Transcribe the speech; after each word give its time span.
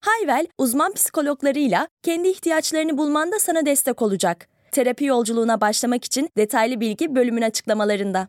Hayvel, 0.00 0.46
uzman 0.58 0.92
psikologlarıyla 0.92 1.88
kendi 2.02 2.28
ihtiyaçlarını 2.28 2.98
bulmanda 2.98 3.38
sana 3.38 3.66
destek 3.66 4.02
olacak. 4.02 4.48
Terapi 4.72 5.04
yolculuğuna 5.04 5.60
başlamak 5.60 6.04
için 6.04 6.30
detaylı 6.36 6.80
bilgi 6.80 7.14
bölümün 7.14 7.42
açıklamalarında. 7.42 8.28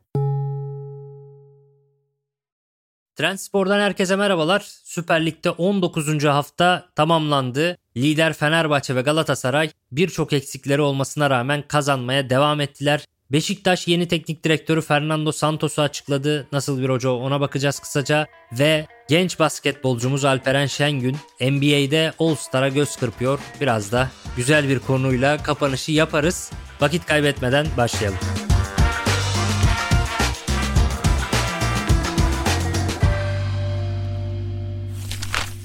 Trendspor'dan 3.15 3.79
herkese 3.79 4.15
merhabalar. 4.15 4.59
Süper 4.83 5.25
Lig'de 5.25 5.49
19. 5.49 6.23
hafta 6.23 6.89
tamamlandı. 6.95 7.77
Lider 7.97 8.33
Fenerbahçe 8.33 8.95
ve 8.95 9.01
Galatasaray 9.01 9.69
birçok 9.91 10.33
eksikleri 10.33 10.81
olmasına 10.81 11.29
rağmen 11.29 11.63
kazanmaya 11.67 12.29
devam 12.29 12.61
ettiler. 12.61 13.05
Beşiktaş 13.31 13.87
yeni 13.87 14.07
teknik 14.07 14.43
direktörü 14.43 14.81
Fernando 14.81 15.31
Santos'u 15.31 15.81
açıkladı. 15.81 16.47
Nasıl 16.51 16.81
bir 16.81 16.89
hoca 16.89 17.09
ona 17.09 17.41
bakacağız 17.41 17.79
kısaca. 17.79 18.27
Ve 18.51 18.87
genç 19.09 19.39
basketbolcumuz 19.39 20.25
Alperen 20.25 20.65
Şengün 20.65 21.17
NBA'de 21.41 22.13
All-Star'a 22.19 22.69
göz 22.69 22.95
kırpıyor. 22.95 23.39
Biraz 23.61 23.91
da 23.91 24.09
güzel 24.37 24.69
bir 24.69 24.79
konuyla 24.79 25.43
kapanışı 25.43 25.91
yaparız. 25.91 26.51
Vakit 26.81 27.05
kaybetmeden 27.05 27.67
başlayalım. 27.77 28.19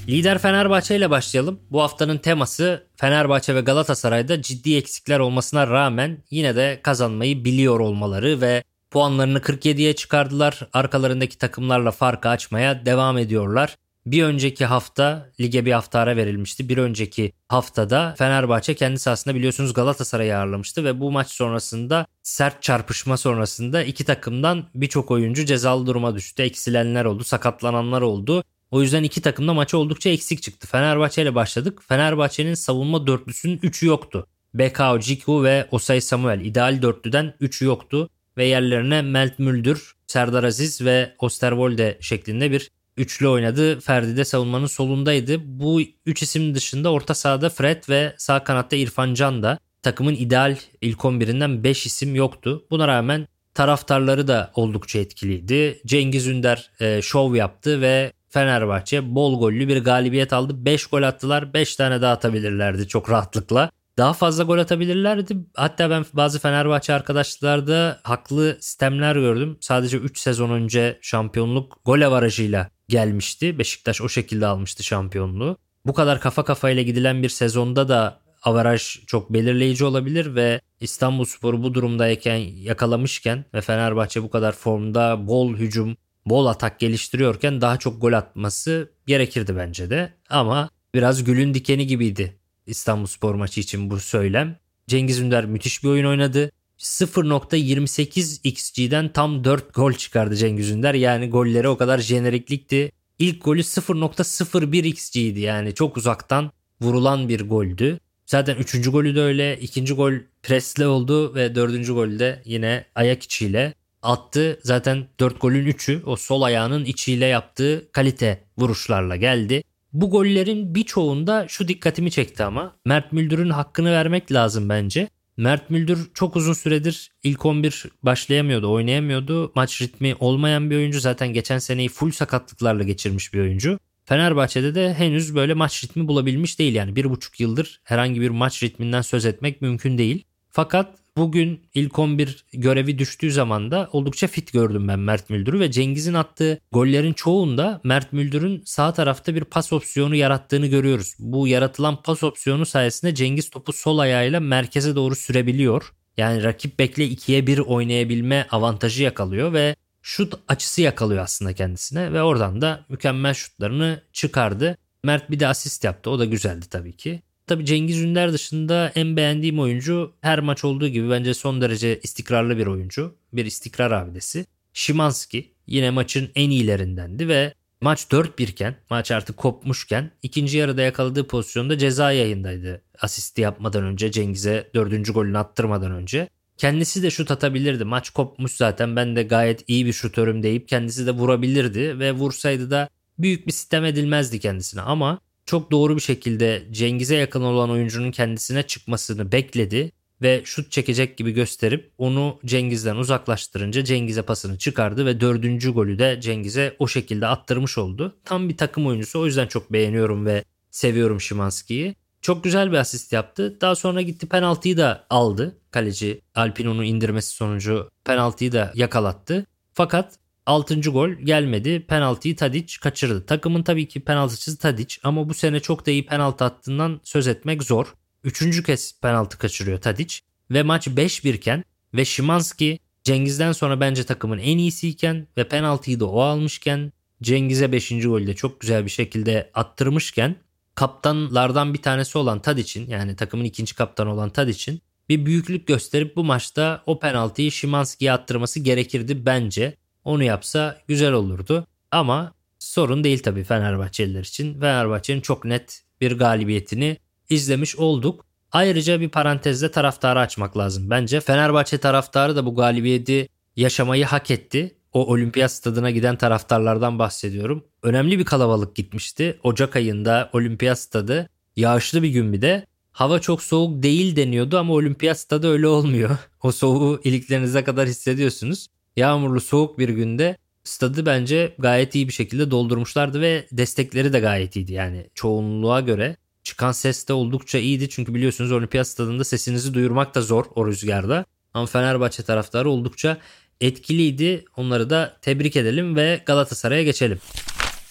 Lider 0.09 0.39
Fenerbahçe 0.39 0.97
ile 0.97 1.11
başlayalım. 1.11 1.61
Bu 1.71 1.83
haftanın 1.83 2.19
teması 2.19 2.87
Fenerbahçe 2.97 3.55
ve 3.55 3.61
Galatasaray'da 3.61 4.43
ciddi 4.43 4.77
eksikler 4.77 5.19
olmasına 5.19 5.67
rağmen 5.67 6.19
yine 6.31 6.57
de 6.57 6.81
kazanmayı 6.83 7.45
biliyor 7.45 7.81
olmaları 7.81 8.41
ve 8.41 8.63
puanlarını 8.91 9.39
47'ye 9.39 9.97
çıkardılar. 9.97 10.61
Arkalarındaki 10.73 11.39
takımlarla 11.39 11.91
farkı 11.91 12.29
açmaya 12.29 12.87
devam 12.87 13.19
ediyorlar. 13.19 13.77
Bir 14.07 14.25
önceki 14.25 14.65
hafta 14.65 15.31
lige 15.41 15.65
bir 15.67 15.73
hafta 15.73 15.99
ara 15.99 16.17
verilmişti. 16.17 16.69
Bir 16.69 16.79
önceki 16.79 17.33
haftada 17.49 18.15
Fenerbahçe 18.19 18.75
kendi 18.75 18.99
sahasında 18.99 19.35
biliyorsunuz 19.35 19.75
Galatasaray'ı 19.75 20.39
ağırlamıştı 20.39 20.85
ve 20.85 21.01
bu 21.01 21.11
maç 21.11 21.31
sonrasında 21.31 22.07
sert 22.23 22.63
çarpışma 22.63 23.17
sonrasında 23.17 23.83
iki 23.83 24.05
takımdan 24.05 24.65
birçok 24.75 25.11
oyuncu 25.11 25.45
cezalı 25.45 25.87
duruma 25.87 26.15
düştü. 26.15 26.43
Eksilenler 26.43 27.05
oldu, 27.05 27.25
sakatlananlar 27.25 28.03
oldu. 28.03 28.45
O 28.71 28.83
yüzden 28.83 29.03
iki 29.03 29.23
takım 29.23 29.49
da 29.49 29.55
maça 29.55 29.79
oldukça 29.79 30.11
eksik 30.11 30.43
çıktı. 30.43 30.67
Fenerbahçe 30.67 31.23
ile 31.23 31.35
başladık. 31.35 31.83
Fenerbahçe'nin 31.89 32.55
savunma 32.55 33.07
dörtlüsünün 33.07 33.59
3'ü 33.59 33.87
yoktu. 33.87 34.27
Bekao, 34.55 35.01
Ciku 35.01 35.45
ve 35.45 35.69
Osay 35.71 36.01
Samuel. 36.01 36.41
ideal 36.41 36.83
dörtlüden 36.83 37.35
3'ü 37.41 37.65
yoktu. 37.65 38.09
Ve 38.37 38.45
yerlerine 38.45 39.03
Melt 39.03 39.39
Müldür, 39.39 39.93
Serdar 40.07 40.45
Aziz 40.45 40.81
ve 40.85 41.15
Osterwolde 41.19 41.99
şeklinde 42.01 42.51
bir 42.51 42.71
üçlü 42.97 43.29
oynadı. 43.29 43.81
Ferdi 43.81 44.17
de 44.17 44.25
savunmanın 44.25 44.67
solundaydı. 44.67 45.61
Bu 45.61 45.81
üç 46.07 46.23
isim 46.23 46.55
dışında 46.55 46.93
orta 46.93 47.15
sahada 47.15 47.51
Fred 47.51 47.83
ve 47.89 48.15
sağ 48.19 48.45
kanatta 48.45 48.77
İrfan 48.77 49.15
Can 49.15 49.43
da 49.43 49.59
takımın 49.83 50.15
ideal 50.15 50.57
ilk 50.81 50.99
11'inden 50.99 51.65
5 51.65 51.87
isim 51.87 52.15
yoktu. 52.15 52.67
Buna 52.71 52.89
rağmen 52.89 53.29
taraftarları 53.55 54.29
da 54.29 54.51
oldukça 54.55 54.99
etkiliydi. 54.99 55.81
Cengiz 55.87 56.27
Ünder 56.27 56.71
e, 56.81 57.03
şov 57.03 57.35
yaptı 57.35 57.81
ve 57.81 58.13
Fenerbahçe 58.37 59.15
bol 59.15 59.41
gollü 59.41 59.69
bir 59.69 59.85
galibiyet 59.85 60.33
aldı. 60.33 60.65
5 60.65 60.87
gol 60.87 61.03
attılar. 61.03 61.55
5 61.55 61.77
tane 61.77 62.03
daha 62.03 62.13
atabilirlerdi 62.13 62.89
çok 62.89 63.11
rahatlıkla. 63.11 63.71
Daha 63.99 64.13
fazla 64.13 64.45
gol 64.45 64.59
atabilirlerdi. 64.59 65.37
Hatta 65.55 65.91
ben 65.91 66.05
bazı 66.13 66.39
Fenerbahçe 66.39 66.95
arkadaşlarda 66.95 68.01
haklı 68.03 68.57
sistemler 68.61 69.17
gördüm. 69.17 69.59
Sadece 69.61 69.97
3 69.97 70.19
sezon 70.19 70.51
önce 70.51 70.99
şampiyonluk 71.03 71.79
gol 71.85 72.01
avarajıyla 72.01 72.71
gelmişti. 72.89 73.59
Beşiktaş 73.59 74.03
o 74.03 74.09
şekilde 74.09 74.47
almıştı 74.47 74.83
şampiyonluğu. 74.83 75.57
Bu 75.87 75.95
kadar 75.95 76.21
kafa 76.21 76.45
kafayla 76.45 76.83
gidilen 76.83 77.23
bir 77.23 77.29
sezonda 77.29 77.89
da 77.89 78.21
avaraj 78.43 78.83
çok 79.07 79.33
belirleyici 79.33 79.85
olabilir 79.85 80.35
ve 80.35 80.61
İstanbul 80.81 81.25
Sporu 81.25 81.63
bu 81.63 81.75
durumdayken 81.75 82.37
yakalamışken 82.37 83.45
ve 83.55 83.61
Fenerbahçe 83.61 84.23
bu 84.23 84.31
kadar 84.31 84.53
formda 84.53 85.27
bol 85.27 85.57
hücum 85.57 85.97
bol 86.27 86.47
atak 86.47 86.81
geliştiriyorken 86.81 87.61
daha 87.61 87.77
çok 87.77 88.01
gol 88.01 88.13
atması 88.13 88.91
gerekirdi 89.07 89.57
bence 89.57 89.91
de. 89.91 90.13
Ama 90.31 90.71
biraz 90.95 91.25
gülün 91.25 91.55
dikeni 91.55 91.87
gibiydi 91.87 92.37
İstanbul 92.67 93.07
Spor 93.07 93.35
maçı 93.35 93.61
için 93.61 93.91
bu 93.91 94.01
söylem. 94.01 94.59
Cengiz 94.87 95.21
Ünder 95.21 95.47
müthiş 95.47 95.85
bir 95.85 95.89
oyun 95.89 96.07
oynadı. 96.07 96.51
0.28 96.79 98.41
XG'den 98.45 99.13
tam 99.13 99.45
4 99.45 99.75
gol 99.75 99.93
çıkardı 99.93 100.37
Cengiz 100.37 100.71
Ünder. 100.71 100.95
Yani 100.95 101.31
golleri 101.31 101.69
o 101.69 101.77
kadar 101.77 101.99
jeneriklikti. 101.99 102.93
İlk 103.19 103.45
golü 103.45 103.61
0.01 103.61 104.87
XG'ydi 104.87 105.41
yani 105.41 105.75
çok 105.75 105.97
uzaktan 105.97 106.51
vurulan 106.81 107.29
bir 107.29 107.49
goldü. 107.49 108.01
Zaten 108.27 108.57
3. 108.57 108.91
golü 108.91 109.15
de 109.15 109.21
öyle. 109.21 109.59
2. 109.61 109.95
gol 109.95 110.13
presle 110.43 110.87
oldu 110.87 111.35
ve 111.35 111.55
4. 111.55 111.87
golü 111.87 112.19
de 112.19 112.43
yine 112.45 112.85
ayak 112.95 113.23
içiyle 113.23 113.75
attı. 114.03 114.61
Zaten 114.63 115.07
4 115.21 115.41
golün 115.41 115.67
3'ü 115.67 116.03
o 116.05 116.17
sol 116.17 116.43
ayağının 116.43 116.85
içiyle 116.85 117.27
yaptığı 117.27 117.93
kalite 117.93 118.45
vuruşlarla 118.59 119.17
geldi. 119.17 119.63
Bu 119.93 120.11
gollerin 120.11 120.75
birçoğunda 120.75 121.47
şu 121.49 121.69
dikkatimi 121.69 122.11
çekti 122.11 122.45
ama 122.45 122.77
Mert 122.85 123.13
Müldür'ün 123.13 123.51
hakkını 123.51 123.93
vermek 123.93 124.33
lazım 124.33 124.69
bence. 124.69 125.09
Mert 125.37 125.71
Müldür 125.71 126.11
çok 126.15 126.37
uzun 126.37 126.53
süredir 126.53 127.11
ilk 127.23 127.47
11 127.47 127.85
başlayamıyordu, 128.03 128.73
oynayamıyordu. 128.73 129.53
Maç 129.55 129.83
ritmi 129.83 130.15
olmayan 130.21 130.71
bir 130.71 130.77
oyuncu. 130.77 131.01
Zaten 131.01 131.33
geçen 131.33 131.59
seneyi 131.59 131.89
full 131.89 132.11
sakatlıklarla 132.11 132.83
geçirmiş 132.83 133.35
bir 133.35 133.41
oyuncu. 133.41 133.79
Fenerbahçe'de 134.05 134.75
de 134.75 134.95
henüz 134.95 135.35
böyle 135.35 135.55
maç 135.55 135.85
ritmi 135.85 136.09
bulabilmiş 136.09 136.59
değil 136.59 136.75
yani 136.75 136.97
bir 136.97 137.05
buçuk 137.05 137.41
yıldır 137.41 137.81
herhangi 137.85 138.21
bir 138.21 138.31
maç 138.31 138.63
ritminden 138.63 139.03
söz 139.03 139.27
etmek 139.27 139.63
mümkün 139.63 139.99
değil. 139.99 140.25
Fakat 140.51 140.99
Bugün 141.17 141.69
ilk 141.75 141.99
11 141.99 142.45
görevi 142.53 142.99
düştüğü 142.99 143.33
zaman 143.33 143.71
da 143.71 143.89
oldukça 143.93 144.27
fit 144.27 144.53
gördüm 144.53 144.89
ben 144.89 144.99
Mert 144.99 145.31
Müldür'ü 145.31 145.61
ve 145.61 145.71
Cengiz'in 145.71 146.15
attığı 146.15 146.61
gollerin 146.73 147.13
çoğunda 147.13 147.81
Mert 147.85 148.13
Müldür'ün 148.13 148.63
sağ 148.65 148.93
tarafta 148.93 149.35
bir 149.35 149.45
pas 149.45 149.73
opsiyonu 149.73 150.15
yarattığını 150.15 150.67
görüyoruz. 150.67 151.15
Bu 151.19 151.49
yaratılan 151.49 152.03
pas 152.03 152.23
opsiyonu 152.23 152.67
sayesinde 152.67 153.15
Cengiz 153.15 153.51
topu 153.51 153.73
sol 153.73 153.99
ayağıyla 153.99 154.41
merkeze 154.41 154.97
doğru 154.97 155.17
sürebiliyor. 155.17 155.93
Yani 156.17 156.43
rakip 156.43 156.79
bekle 156.79 157.07
2'ye 157.07 157.47
1 157.47 157.59
oynayabilme 157.59 158.47
avantajı 158.51 159.03
yakalıyor 159.03 159.53
ve 159.53 159.77
şut 160.03 160.35
açısı 160.49 160.83
yakalıyor 160.83 161.23
aslında 161.23 161.53
kendisine 161.53 162.13
ve 162.13 162.23
oradan 162.23 162.61
da 162.61 162.85
mükemmel 162.89 163.35
şutlarını 163.35 164.03
çıkardı. 164.13 164.79
Mert 165.05 165.31
bir 165.31 165.41
de 165.41 165.49
asist 165.49 165.85
yaptı. 165.85 166.11
O 166.11 166.19
da 166.19 166.25
güzeldi 166.25 166.67
tabii 166.71 166.97
ki. 166.97 167.23
Tabi 167.47 167.65
Cengiz 167.65 168.03
Ünder 168.03 168.33
dışında 168.33 168.93
en 168.95 169.17
beğendiğim 169.17 169.61
oyuncu 169.61 170.13
her 170.21 170.39
maç 170.39 170.65
olduğu 170.65 170.89
gibi 170.89 171.11
bence 171.11 171.35
son 171.35 171.61
derece 171.61 172.01
istikrarlı 172.03 172.59
bir 172.59 172.67
oyuncu. 172.67 173.15
Bir 173.33 173.47
istikrar 173.47 173.91
abidesi. 173.91 174.47
Şimanski 174.73 175.53
yine 175.67 175.91
maçın 175.91 176.31
en 176.35 176.51
iyilerindendi 176.51 177.29
ve 177.29 177.55
maç 177.81 178.05
4-1 178.11 178.43
iken 178.43 178.77
maç 178.91 179.11
artık 179.11 179.37
kopmuşken 179.37 180.11
ikinci 180.23 180.59
yarıda 180.59 180.83
yakaladığı 180.83 181.27
pozisyonda 181.27 181.79
ceza 181.79 182.13
yayındaydı. 182.13 182.83
Asisti 183.01 183.41
yapmadan 183.41 183.85
önce 183.85 184.13
Cengiz'e 184.13 184.71
dördüncü 184.75 185.13
golünü 185.13 185.39
attırmadan 185.39 185.93
önce. 185.93 186.29
Kendisi 186.57 187.03
de 187.03 187.11
şut 187.11 187.31
atabilirdi. 187.31 187.85
Maç 187.85 188.11
kopmuş 188.11 188.53
zaten 188.53 188.97
ben 188.97 189.17
de 189.17 189.23
gayet 189.23 189.65
iyi 189.69 189.87
bir 189.87 189.93
şutörüm 189.93 190.43
deyip 190.43 190.69
kendisi 190.69 191.07
de 191.07 191.11
vurabilirdi 191.11 191.99
ve 191.99 192.13
vursaydı 192.13 192.71
da 192.71 192.89
büyük 193.19 193.47
bir 193.47 193.53
sistem 193.53 193.85
edilmezdi 193.85 194.41
kendisine 194.41 194.81
ama 194.81 195.21
çok 195.47 195.71
doğru 195.71 195.97
bir 195.97 196.01
şekilde 196.01 196.67
Cengiz'e 196.71 197.17
yakın 197.17 197.43
olan 197.43 197.71
oyuncunun 197.71 198.11
kendisine 198.11 198.63
çıkmasını 198.63 199.33
bekledi 199.33 199.93
ve 200.23 200.43
şut 200.45 200.73
çekecek 200.73 201.17
gibi 201.17 201.31
gösterip 201.31 201.93
onu 201.99 202.39
Cengiz'den 202.45 202.97
uzaklaştırınca 202.97 203.85
Cengiz'e 203.85 204.23
pasını 204.23 204.59
çıkardı 204.59 205.07
ve 205.07 205.21
dördüncü 205.21 205.73
golü 205.73 205.99
de 205.99 206.19
Cengiz'e 206.21 206.77
o 206.79 206.89
şekilde 206.89 207.27
attırmış 207.27 207.79
oldu. 207.79 208.17
Tam 208.25 208.49
bir 208.49 208.57
takım 208.57 208.87
oyuncusu 208.87 209.21
o 209.21 209.27
yüzden 209.27 209.47
çok 209.47 209.73
beğeniyorum 209.73 210.27
ve 210.27 210.45
seviyorum 210.71 211.21
Şimanski'yi. 211.21 211.95
Çok 212.23 212.45
güzel 212.45 212.73
bir 212.73 212.77
asist 212.77 213.13
yaptı. 213.13 213.61
Daha 213.61 213.75
sonra 213.75 214.03
gitti 214.03 214.27
penaltıyı 214.29 214.77
da 214.77 215.07
aldı. 215.11 215.59
Kaleci 215.71 216.21
Alpin 216.35 216.67
onu 216.67 216.85
indirmesi 216.85 217.31
sonucu 217.31 217.91
penaltıyı 218.05 218.53
da 218.53 218.73
yakalattı. 218.75 219.47
Fakat 219.75 220.19
6. 220.47 220.81
gol 220.81 221.11
gelmedi. 221.11 221.87
Penaltıyı 221.89 222.37
Tadic 222.37 222.81
kaçırdı. 222.81 223.27
Takımın 223.27 223.63
tabii 223.63 223.89
ki 223.89 224.01
penaltıcısı 224.01 224.59
Tadic 224.59 224.97
ama 225.03 225.29
bu 225.29 225.35
sene 225.35 225.61
çok 225.61 225.87
da 225.87 225.91
iyi 225.91 226.07
penaltı 226.07 226.45
attığından 226.45 227.01
söz 227.05 227.29
etmek 227.29 227.63
zor. 227.63 227.95
üçüncü 228.25 228.63
kez 228.63 229.01
penaltı 229.01 229.39
kaçırıyor 229.39 229.81
Tadic. 229.81 230.19
Ve 230.51 230.63
maç 230.63 230.87
5-1 230.87 231.35
iken 231.35 231.65
ve 231.95 232.05
Şimanski 232.05 232.79
Cengiz'den 233.05 233.53
sonra 233.53 233.81
bence 233.81 234.05
takımın 234.05 234.39
en 234.39 234.59
iyisiyken 234.59 235.27
ve 235.37 235.49
penaltıyı 235.49 236.01
da 236.01 236.07
o 236.07 236.21
almışken 236.21 236.93
Cengiz'e 237.23 237.73
5. 237.73 237.89
golde 237.89 238.35
çok 238.35 238.61
güzel 238.61 238.85
bir 238.85 238.91
şekilde 238.91 239.51
attırmışken 239.55 240.37
kaptanlardan 240.75 241.75
bir 241.75 241.83
tanesi 241.83 242.19
olan 242.19 242.43
Tadic'in 242.43 242.91
yani 242.91 243.17
takımın 243.17 243.45
ikinci 243.45 243.75
kaptanı 243.75 244.13
olan 244.13 244.31
Tadic'in 244.31 244.81
bir 245.09 245.27
büyüklük 245.27 245.67
gösterip 245.67 246.17
bu 246.17 246.25
maçta 246.25 246.83
o 246.87 246.99
penaltıyı 246.99 247.53
Şimanski'ye 247.53 248.13
attırması 248.13 248.61
gerekirdi 248.61 249.27
bence. 249.27 249.77
Onu 250.07 250.23
yapsa 250.23 250.79
güzel 250.89 251.13
olurdu. 251.13 251.67
Ama 251.91 252.33
sorun 252.59 253.05
değil 253.05 253.23
tabii 253.23 253.45
Fenerbahçeliler 253.45 254.21
için. 254.21 254.61
Fenerbahçe'nin 254.61 255.21
çok 255.21 255.45
net 255.45 255.83
bir 256.01 256.19
galibiyetini 256.19 256.97
izlemiş 257.31 257.77
olduk. 257.77 258.25
Ayrıca 258.53 259.01
bir 259.01 259.09
parantezde 259.09 259.71
taraftarı 259.71 260.19
açmak 260.19 260.59
lazım. 260.59 260.91
Bence 260.91 261.21
Fenerbahçe 261.21 261.79
taraftarı 261.79 262.37
da 262.37 262.47
bu 262.47 262.55
galibiyeti 262.55 263.29
yaşamayı 263.57 264.05
hak 264.05 264.31
etti. 264.31 264.75
O 264.93 265.07
olimpiyat 265.07 265.53
stadına 265.53 265.91
giden 265.91 266.17
taraftarlardan 266.17 266.99
bahsediyorum. 266.99 267.65
Önemli 267.83 268.19
bir 268.19 268.25
kalabalık 268.25 268.77
gitmişti. 268.77 269.41
Ocak 269.43 269.77
ayında 269.77 270.31
olimpiyat 270.33 270.79
stadı 270.79 271.29
yağışlı 271.57 272.03
bir 272.03 272.09
gün 272.09 272.33
bir 272.33 272.43
de. 272.43 272.67
Hava 272.93 273.21
çok 273.21 273.43
soğuk 273.43 273.83
değil 273.83 274.17
deniyordu 274.17 274.59
ama 274.59 274.73
olimpiyat 274.75 275.19
stadı 275.21 275.49
öyle 275.49 275.67
olmuyor. 275.67 276.11
O 276.43 276.53
soğuğu 276.53 277.01
iliklerinize 277.05 277.65
kadar 277.65 277.89
hissediyorsunuz. 277.89 278.67
Yağmurlu 278.97 279.41
soğuk 279.41 279.79
bir 279.79 279.89
günde 279.89 280.37
stadı 280.65 281.07
bence 281.07 281.55
gayet 281.59 281.95
iyi 281.95 282.09
bir 282.09 282.13
şekilde 282.13 282.51
doldurmuşlardı 282.51 283.21
ve 283.21 283.47
destekleri 283.53 284.13
de 284.13 284.21
gayet 284.21 284.57
iyiydi. 284.57 284.73
Yani 284.73 285.11
çoğunluğa 285.15 285.81
göre 285.81 286.17
çıkan 286.43 286.73
ses 286.73 287.09
de 287.09 287.13
oldukça 287.13 287.59
iyiydi. 287.59 287.89
Çünkü 287.89 288.15
biliyorsunuz 288.15 288.53
olimpiyat 288.53 288.89
stadında 288.89 289.25
sesinizi 289.25 289.75
duyurmak 289.75 290.15
da 290.15 290.23
zor 290.23 290.45
o 290.55 290.67
rüzgarda. 290.67 291.25
Ama 291.55 291.67
Fenerbahçe 291.67 292.23
taraftarı 292.23 292.71
oldukça 292.71 293.19
etkiliydi. 293.61 294.45
Onları 294.57 294.91
da 294.91 295.17
tebrik 295.23 295.57
edelim 295.57 295.97
ve 295.97 296.23
Galatasaray'a 296.27 296.83
geçelim. 296.83 297.19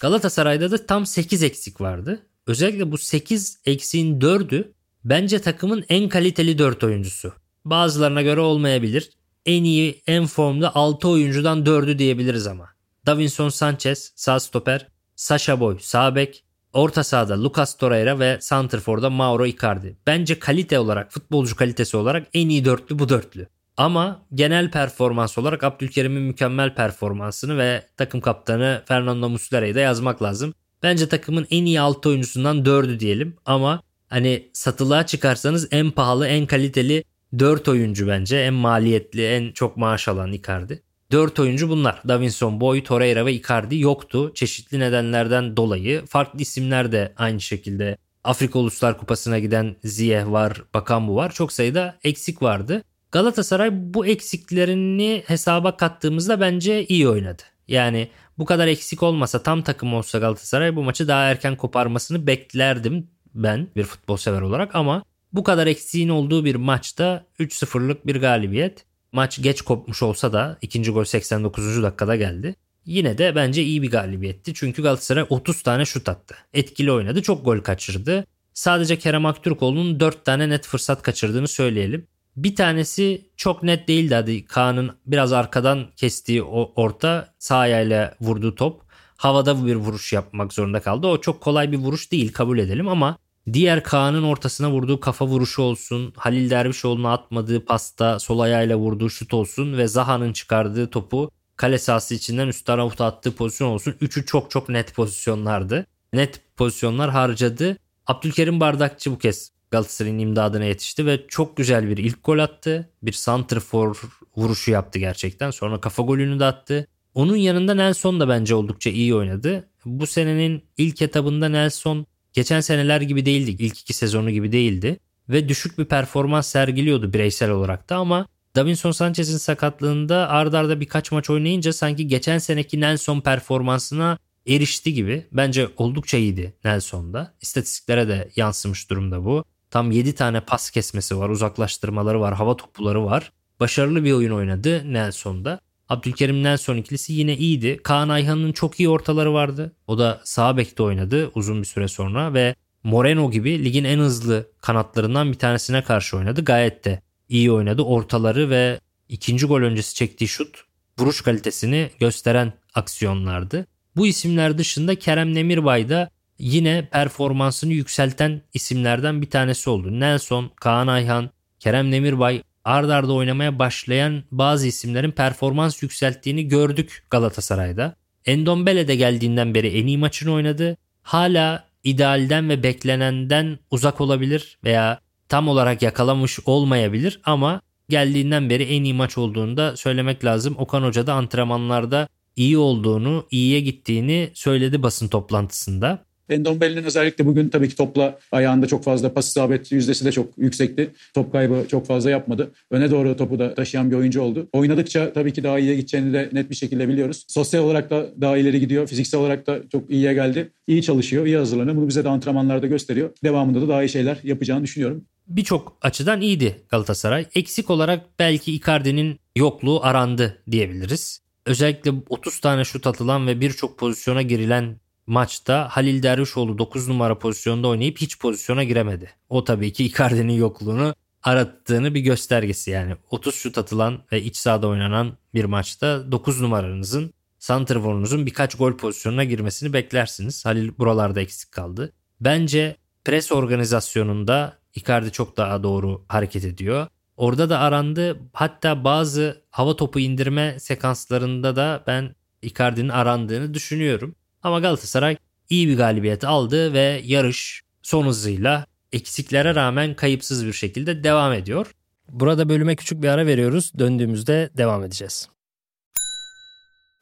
Galatasaray'da 0.00 0.70
da 0.70 0.86
tam 0.86 1.06
8 1.06 1.42
eksik 1.42 1.80
vardı. 1.80 2.22
Özellikle 2.46 2.92
bu 2.92 2.98
8 2.98 3.58
eksiğin 3.66 4.20
4'ü 4.20 4.72
bence 5.04 5.38
takımın 5.38 5.84
en 5.88 6.08
kaliteli 6.08 6.58
4 6.58 6.84
oyuncusu. 6.84 7.32
Bazılarına 7.64 8.22
göre 8.22 8.40
olmayabilir. 8.40 9.10
En 9.46 9.64
iyi, 9.64 10.02
en 10.06 10.26
formda 10.26 10.74
6 10.74 11.08
oyuncudan 11.08 11.64
4'ü 11.64 11.98
diyebiliriz 11.98 12.46
ama. 12.46 12.68
Davinson 13.06 13.48
Sanchez 13.48 14.12
sağ 14.16 14.40
stoper, 14.40 14.86
Sasha 15.16 15.60
Boy 15.60 15.78
sağ 15.80 16.14
bek, 16.14 16.44
orta 16.72 17.04
sahada 17.04 17.44
Lucas 17.44 17.76
Torreira 17.76 18.18
ve 18.18 18.38
Santrfor'da 18.40 19.10
Mauro 19.10 19.46
Icardi. 19.46 19.96
Bence 20.06 20.38
kalite 20.38 20.78
olarak, 20.78 21.12
futbolcu 21.12 21.56
kalitesi 21.56 21.96
olarak 21.96 22.26
en 22.34 22.48
iyi 22.48 22.64
dörtlü 22.64 22.98
bu 22.98 23.08
dörtlü. 23.08 23.48
Ama 23.76 24.26
genel 24.34 24.70
performans 24.70 25.38
olarak 25.38 25.64
Abdülkerim'in 25.64 26.22
mükemmel 26.22 26.74
performansını 26.74 27.58
ve 27.58 27.82
takım 27.96 28.20
kaptanı 28.20 28.82
Fernando 28.86 29.28
Muslera'yı 29.28 29.74
da 29.74 29.80
yazmak 29.80 30.22
lazım. 30.22 30.54
Bence 30.82 31.08
takımın 31.08 31.46
en 31.50 31.64
iyi 31.64 31.80
6 31.80 32.08
oyuncusundan 32.08 32.64
4'ü 32.64 33.00
diyelim 33.00 33.36
ama 33.44 33.82
hani 34.08 34.50
satılığa 34.52 35.06
çıkarsanız 35.06 35.68
en 35.70 35.90
pahalı 35.90 36.26
en 36.26 36.46
kaliteli 36.46 37.04
4 37.38 37.68
oyuncu 37.68 38.08
bence 38.08 38.36
en 38.36 38.54
maliyetli 38.54 39.26
en 39.26 39.52
çok 39.52 39.76
maaş 39.76 40.08
alan 40.08 40.32
Icardi. 40.32 40.82
4 41.12 41.38
oyuncu 41.38 41.68
bunlar. 41.68 42.02
Davinson, 42.08 42.60
Boy, 42.60 42.82
Torreira 42.82 43.26
ve 43.26 43.32
Icardi 43.32 43.78
yoktu. 43.78 44.32
Çeşitli 44.34 44.78
nedenlerden 44.78 45.56
dolayı. 45.56 46.06
Farklı 46.06 46.40
isimler 46.40 46.92
de 46.92 47.12
aynı 47.16 47.40
şekilde. 47.40 47.96
Afrika 48.24 48.58
Uluslar 48.58 48.98
Kupası'na 48.98 49.38
giden 49.38 49.76
Ziyeh 49.84 50.26
var, 50.26 50.62
Bakambu 50.74 51.16
var. 51.16 51.32
Çok 51.32 51.52
sayıda 51.52 51.98
eksik 52.04 52.42
vardı. 52.42 52.82
Galatasaray 53.12 53.70
bu 53.72 54.06
eksiklerini 54.06 55.22
hesaba 55.26 55.76
kattığımızda 55.76 56.40
bence 56.40 56.86
iyi 56.86 57.08
oynadı. 57.08 57.42
Yani 57.68 58.08
bu 58.38 58.44
kadar 58.44 58.66
eksik 58.66 59.02
olmasa 59.02 59.42
tam 59.42 59.62
takım 59.62 59.94
olsa 59.94 60.18
Galatasaray 60.18 60.76
bu 60.76 60.82
maçı 60.82 61.08
daha 61.08 61.22
erken 61.22 61.56
koparmasını 61.56 62.26
beklerdim 62.26 63.06
ben 63.34 63.68
bir 63.76 63.84
futbol 63.84 64.16
sever 64.16 64.40
olarak 64.40 64.74
ama 64.74 65.02
bu 65.36 65.44
kadar 65.44 65.66
eksiğin 65.66 66.08
olduğu 66.08 66.44
bir 66.44 66.54
maçta 66.54 67.26
3-0'lık 67.38 68.06
bir 68.06 68.16
galibiyet. 68.16 68.84
Maç 69.12 69.42
geç 69.42 69.62
kopmuş 69.62 70.02
olsa 70.02 70.32
da 70.32 70.58
ikinci 70.62 70.90
gol 70.90 71.04
89. 71.04 71.82
dakikada 71.82 72.16
geldi. 72.16 72.54
Yine 72.84 73.18
de 73.18 73.34
bence 73.34 73.62
iyi 73.62 73.82
bir 73.82 73.90
galibiyetti. 73.90 74.54
Çünkü 74.54 74.82
Galatasaray 74.82 75.26
30 75.28 75.62
tane 75.62 75.84
şut 75.84 76.08
attı. 76.08 76.36
Etkili 76.54 76.92
oynadı. 76.92 77.22
Çok 77.22 77.44
gol 77.44 77.58
kaçırdı. 77.58 78.26
Sadece 78.54 78.98
Kerem 78.98 79.26
Aktürkoğlu'nun 79.26 80.00
4 80.00 80.24
tane 80.24 80.48
net 80.48 80.66
fırsat 80.66 81.02
kaçırdığını 81.02 81.48
söyleyelim. 81.48 82.06
Bir 82.36 82.56
tanesi 82.56 83.30
çok 83.36 83.62
net 83.62 83.88
değildi 83.88 84.14
hadi 84.14 84.44
Kaan'ın 84.44 84.90
biraz 85.06 85.32
arkadan 85.32 85.86
kestiği 85.96 86.42
o 86.42 86.72
orta 86.76 87.34
sağ 87.38 87.56
ayağıyla 87.56 88.14
vurduğu 88.20 88.54
top. 88.54 88.80
Havada 89.16 89.66
bir 89.66 89.74
vuruş 89.74 90.12
yapmak 90.12 90.52
zorunda 90.52 90.80
kaldı. 90.80 91.06
O 91.06 91.20
çok 91.20 91.40
kolay 91.40 91.72
bir 91.72 91.78
vuruş 91.78 92.12
değil 92.12 92.32
kabul 92.32 92.58
edelim 92.58 92.88
ama 92.88 93.18
diğer 93.52 93.82
Kaan'ın 93.82 94.22
ortasına 94.22 94.70
vurduğu 94.70 95.00
kafa 95.00 95.26
vuruşu 95.26 95.62
olsun, 95.62 96.12
Halil 96.16 96.50
Dervişoğlu'na 96.50 97.12
atmadığı 97.12 97.64
pasta 97.64 98.18
sol 98.18 98.38
ayağıyla 98.38 98.76
vurduğu 98.76 99.10
şut 99.10 99.34
olsun 99.34 99.78
ve 99.78 99.88
Zaha'nın 99.88 100.32
çıkardığı 100.32 100.90
topu 100.90 101.30
kale 101.56 101.78
sahası 101.78 102.14
içinden 102.14 102.48
üst 102.48 102.66
tarafa 102.66 103.04
attığı 103.04 103.34
pozisyon 103.34 103.68
olsun. 103.68 103.94
Üçü 104.00 104.26
çok 104.26 104.50
çok 104.50 104.68
net 104.68 104.94
pozisyonlardı. 104.94 105.86
Net 106.12 106.40
pozisyonlar 106.56 107.10
harcadı. 107.10 107.76
Abdülkerim 108.06 108.60
Bardakçı 108.60 109.12
bu 109.12 109.18
kez 109.18 109.52
Galatasaray'ın 109.70 110.18
imdadına 110.18 110.64
yetişti 110.64 111.06
ve 111.06 111.26
çok 111.28 111.56
güzel 111.56 111.88
bir 111.88 111.96
ilk 111.96 112.24
gol 112.24 112.38
attı. 112.38 112.90
Bir 113.02 113.12
santrfor 113.12 114.02
vuruşu 114.36 114.70
yaptı 114.70 114.98
gerçekten. 114.98 115.50
Sonra 115.50 115.80
kafa 115.80 116.02
golünü 116.02 116.40
de 116.40 116.44
attı. 116.44 116.86
Onun 117.14 117.36
yanında 117.36 117.74
Nelson 117.74 118.20
da 118.20 118.28
bence 118.28 118.54
oldukça 118.54 118.90
iyi 118.90 119.14
oynadı. 119.14 119.68
Bu 119.84 120.06
senenin 120.06 120.64
ilk 120.76 121.02
etabında 121.02 121.48
Nelson 121.48 122.06
geçen 122.36 122.60
seneler 122.60 123.00
gibi 123.00 123.26
değildi. 123.26 123.64
İlk 123.64 123.80
iki 123.80 123.92
sezonu 123.92 124.30
gibi 124.30 124.52
değildi. 124.52 124.98
Ve 125.28 125.48
düşük 125.48 125.78
bir 125.78 125.84
performans 125.84 126.48
sergiliyordu 126.48 127.12
bireysel 127.12 127.50
olarak 127.50 127.90
da 127.90 127.96
ama 127.96 128.26
Davinson 128.56 128.90
Sanchez'in 128.90 129.36
sakatlığında 129.36 130.28
ardarda 130.28 130.58
arda 130.58 130.80
birkaç 130.80 131.12
maç 131.12 131.30
oynayınca 131.30 131.72
sanki 131.72 132.08
geçen 132.08 132.38
seneki 132.38 132.80
Nelson 132.80 133.20
performansına 133.20 134.18
erişti 134.46 134.94
gibi. 134.94 135.26
Bence 135.32 135.68
oldukça 135.76 136.16
iyiydi 136.16 136.54
Nelson'da. 136.64 137.34
İstatistiklere 137.40 138.08
de 138.08 138.30
yansımış 138.36 138.90
durumda 138.90 139.24
bu. 139.24 139.44
Tam 139.70 139.90
7 139.90 140.14
tane 140.14 140.40
pas 140.40 140.70
kesmesi 140.70 141.18
var, 141.18 141.28
uzaklaştırmaları 141.28 142.20
var, 142.20 142.34
hava 142.34 142.56
topları 142.56 143.04
var. 143.04 143.32
Başarılı 143.60 144.04
bir 144.04 144.12
oyun 144.12 144.32
oynadı 144.32 144.92
Nelson'da. 144.92 145.60
Abdülkerim 145.88 146.42
Nelson 146.42 146.76
ikilisi 146.76 147.12
yine 147.12 147.36
iyiydi. 147.36 147.80
Kaan 147.82 148.08
Ayhan'ın 148.08 148.52
çok 148.52 148.80
iyi 148.80 148.88
ortaları 148.88 149.34
vardı. 149.34 149.72
O 149.86 149.98
da 149.98 150.20
sağ 150.24 150.56
bekte 150.56 150.82
oynadı 150.82 151.30
uzun 151.34 151.60
bir 151.60 151.66
süre 151.66 151.88
sonra 151.88 152.34
ve 152.34 152.54
Moreno 152.82 153.30
gibi 153.30 153.64
ligin 153.64 153.84
en 153.84 153.98
hızlı 153.98 154.48
kanatlarından 154.60 155.32
bir 155.32 155.38
tanesine 155.38 155.82
karşı 155.82 156.16
oynadı. 156.16 156.44
Gayet 156.44 156.84
de 156.84 157.02
iyi 157.28 157.52
oynadı. 157.52 157.82
Ortaları 157.82 158.50
ve 158.50 158.80
ikinci 159.08 159.46
gol 159.46 159.60
öncesi 159.60 159.94
çektiği 159.94 160.28
şut 160.28 160.64
vuruş 160.98 161.20
kalitesini 161.20 161.90
gösteren 162.00 162.52
aksiyonlardı. 162.74 163.66
Bu 163.96 164.06
isimler 164.06 164.58
dışında 164.58 164.94
Kerem 164.94 165.34
Nemirbay 165.34 165.88
da 165.88 166.10
yine 166.38 166.88
performansını 166.92 167.72
yükselten 167.72 168.42
isimlerden 168.54 169.22
bir 169.22 169.30
tanesi 169.30 169.70
oldu. 169.70 170.00
Nelson, 170.00 170.50
Kaan 170.56 170.86
Ayhan, 170.86 171.30
Kerem 171.60 171.92
Demirbay 171.92 172.42
ard 172.66 172.88
arda 172.88 173.12
oynamaya 173.12 173.58
başlayan 173.58 174.22
bazı 174.30 174.66
isimlerin 174.66 175.10
performans 175.10 175.82
yükselttiğini 175.82 176.48
gördük 176.48 177.06
Galatasaray'da. 177.10 177.96
Endombele 178.24 178.88
de 178.88 178.96
geldiğinden 178.96 179.54
beri 179.54 179.68
en 179.68 179.86
iyi 179.86 179.98
maçını 179.98 180.32
oynadı. 180.32 180.76
Hala 181.02 181.64
idealden 181.84 182.48
ve 182.48 182.62
beklenenden 182.62 183.58
uzak 183.70 184.00
olabilir 184.00 184.58
veya 184.64 185.00
tam 185.28 185.48
olarak 185.48 185.82
yakalamış 185.82 186.38
olmayabilir 186.46 187.20
ama 187.24 187.60
geldiğinden 187.88 188.50
beri 188.50 188.62
en 188.62 188.84
iyi 188.84 188.94
maç 188.94 189.18
olduğunu 189.18 189.56
da 189.56 189.76
söylemek 189.76 190.24
lazım. 190.24 190.54
Okan 190.58 190.82
Hoca 190.82 191.06
da 191.06 191.14
antrenmanlarda 191.14 192.08
iyi 192.36 192.58
olduğunu, 192.58 193.26
iyiye 193.30 193.60
gittiğini 193.60 194.30
söyledi 194.34 194.82
basın 194.82 195.08
toplantısında. 195.08 196.05
Endombele'nin 196.30 196.84
özellikle 196.84 197.26
bugün 197.26 197.48
tabii 197.48 197.68
ki 197.68 197.76
topla 197.76 198.18
ayağında 198.32 198.66
çok 198.66 198.84
fazla 198.84 199.12
pas 199.12 199.28
isabet 199.28 199.72
yüzdesi 199.72 200.04
de 200.04 200.12
çok 200.12 200.38
yüksekti. 200.38 200.90
Top 201.14 201.32
kaybı 201.32 201.64
çok 201.68 201.86
fazla 201.86 202.10
yapmadı. 202.10 202.50
Öne 202.70 202.90
doğru 202.90 203.16
topu 203.16 203.38
da 203.38 203.54
taşıyan 203.54 203.90
bir 203.90 203.96
oyuncu 203.96 204.22
oldu. 204.22 204.48
Oynadıkça 204.52 205.12
tabii 205.12 205.32
ki 205.32 205.44
daha 205.44 205.58
iyiye 205.58 205.76
gideceğini 205.76 206.12
de 206.12 206.30
net 206.32 206.50
bir 206.50 206.54
şekilde 206.54 206.88
biliyoruz. 206.88 207.24
Sosyal 207.28 207.64
olarak 207.64 207.90
da 207.90 208.06
daha 208.20 208.36
ileri 208.36 208.60
gidiyor. 208.60 208.86
Fiziksel 208.86 209.20
olarak 209.20 209.46
da 209.46 209.60
çok 209.72 209.90
iyiye 209.90 210.14
geldi. 210.14 210.52
İyi 210.66 210.82
çalışıyor, 210.82 211.26
iyi 211.26 211.36
hazırlanıyor. 211.36 211.76
Bunu 211.76 211.88
bize 211.88 212.04
de 212.04 212.08
antrenmanlarda 212.08 212.66
gösteriyor. 212.66 213.10
Devamında 213.24 213.60
da 213.60 213.68
daha 213.68 213.82
iyi 213.82 213.88
şeyler 213.88 214.18
yapacağını 214.22 214.62
düşünüyorum. 214.62 215.04
Birçok 215.28 215.76
açıdan 215.82 216.20
iyiydi 216.20 216.62
Galatasaray. 216.68 217.26
Eksik 217.34 217.70
olarak 217.70 218.18
belki 218.18 218.52
Icardi'nin 218.52 219.20
yokluğu 219.36 219.82
arandı 219.82 220.42
diyebiliriz. 220.50 221.20
Özellikle 221.46 221.92
30 222.08 222.40
tane 222.40 222.64
şut 222.64 222.86
atılan 222.86 223.26
ve 223.26 223.40
birçok 223.40 223.78
pozisyona 223.78 224.22
girilen 224.22 224.76
maçta 225.06 225.68
Halil 225.70 226.02
Dervişoğlu 226.02 226.58
9 226.58 226.88
numara 226.88 227.18
pozisyonda 227.18 227.68
oynayıp 227.68 227.98
hiç 227.98 228.18
pozisyona 228.18 228.64
giremedi. 228.64 229.10
O 229.28 229.44
tabii 229.44 229.72
ki 229.72 229.84
Icardi'nin 229.84 230.32
yokluğunu 230.32 230.94
arattığını 231.22 231.94
bir 231.94 232.00
göstergesi 232.00 232.70
yani 232.70 232.96
30 233.10 233.34
şut 233.34 233.58
atılan 233.58 234.02
ve 234.12 234.22
iç 234.22 234.36
sahada 234.36 234.68
oynanan 234.68 235.18
bir 235.34 235.44
maçta 235.44 236.12
9 236.12 236.40
numaranızın 236.40 237.12
santrforunuzun 237.38 238.26
birkaç 238.26 238.54
gol 238.54 238.76
pozisyonuna 238.76 239.24
girmesini 239.24 239.72
beklersiniz. 239.72 240.44
Halil 240.44 240.72
buralarda 240.78 241.20
eksik 241.20 241.52
kaldı. 241.52 241.92
Bence 242.20 242.76
pres 243.04 243.32
organizasyonunda 243.32 244.58
Icardi 244.74 245.12
çok 245.12 245.36
daha 245.36 245.62
doğru 245.62 246.04
hareket 246.08 246.44
ediyor. 246.44 246.86
Orada 247.16 247.50
da 247.50 247.58
arandı. 247.58 248.18
Hatta 248.32 248.84
bazı 248.84 249.42
hava 249.50 249.76
topu 249.76 250.00
indirme 250.00 250.60
sekanslarında 250.60 251.56
da 251.56 251.84
ben 251.86 252.14
Icardi'nin 252.42 252.88
arandığını 252.88 253.54
düşünüyorum. 253.54 254.14
Ama 254.46 254.60
Galatasaray 254.60 255.16
iyi 255.50 255.68
bir 255.68 255.76
galibiyet 255.76 256.24
aldı 256.24 256.72
ve 256.72 257.02
yarış 257.04 257.62
son 257.82 258.06
hızıyla 258.06 258.66
eksiklere 258.92 259.54
rağmen 259.54 259.94
kayıpsız 259.94 260.46
bir 260.46 260.52
şekilde 260.52 261.04
devam 261.04 261.32
ediyor. 261.32 261.74
Burada 262.08 262.48
bölüme 262.48 262.76
küçük 262.76 263.02
bir 263.02 263.08
ara 263.08 263.26
veriyoruz. 263.26 263.72
Döndüğümüzde 263.78 264.50
devam 264.56 264.84
edeceğiz. 264.84 265.28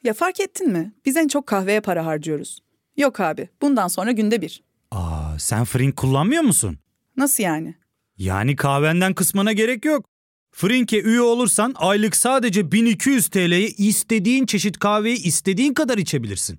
Ya 0.05 0.15
fark 0.15 0.41
ettin 0.41 0.73
mi? 0.73 0.93
Biz 1.07 1.17
en 1.17 1.29
çok 1.29 1.47
kahveye 1.47 1.81
para 1.81 2.07
harcıyoruz. 2.07 2.59
Yok 2.97 3.21
abi, 3.21 3.49
bundan 3.63 3.89
sonra 3.89 4.13
günde 4.13 4.43
bir. 4.43 4.63
Aa, 4.91 5.39
sen 5.39 5.65
Frink 5.65 5.97
kullanmıyor 5.97 6.43
musun? 6.43 6.79
Nasıl 7.17 7.43
yani? 7.43 7.75
Yani 8.19 8.57
kahvenden 8.57 9.15
kısmına 9.15 9.53
gerek 9.53 9.85
yok. 9.85 10.07
Frink'e 10.53 11.01
üye 11.03 11.21
olursan 11.21 11.73
aylık 11.77 12.17
sadece 12.17 12.73
1200 12.73 13.29
TL'ye 13.29 13.69
istediğin 13.69 14.47
çeşit 14.47 14.79
kahveyi 14.79 15.23
istediğin 15.23 15.75
kadar 15.75 15.99
içebilirsin. 15.99 16.59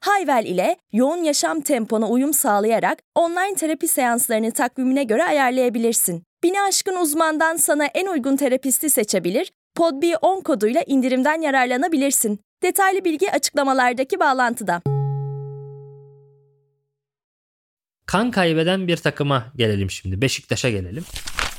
Hayvel 0.00 0.46
ile 0.46 0.76
yoğun 0.92 1.24
yaşam 1.24 1.60
tempona 1.60 2.08
uyum 2.08 2.34
sağlayarak 2.34 2.98
online 3.14 3.54
terapi 3.56 3.88
seanslarını 3.88 4.52
takvimine 4.52 5.04
göre 5.04 5.24
ayarlayabilirsin. 5.24 6.24
Bini 6.42 6.62
aşkın 6.62 6.96
uzmandan 6.96 7.56
sana 7.56 7.86
en 7.86 8.06
uygun 8.06 8.36
terapisti 8.36 8.90
seçebilir, 8.90 9.52
podb10 9.76 10.42
koduyla 10.42 10.82
indirimden 10.86 11.40
yararlanabilirsin. 11.40 12.40
Detaylı 12.62 13.04
bilgi 13.04 13.32
açıklamalardaki 13.32 14.20
bağlantıda. 14.20 14.82
Kan 18.06 18.30
kaybeden 18.30 18.88
bir 18.88 18.96
takıma 18.96 19.52
gelelim 19.56 19.90
şimdi. 19.90 20.22
Beşiktaş'a 20.22 20.70
gelelim. 20.70 21.04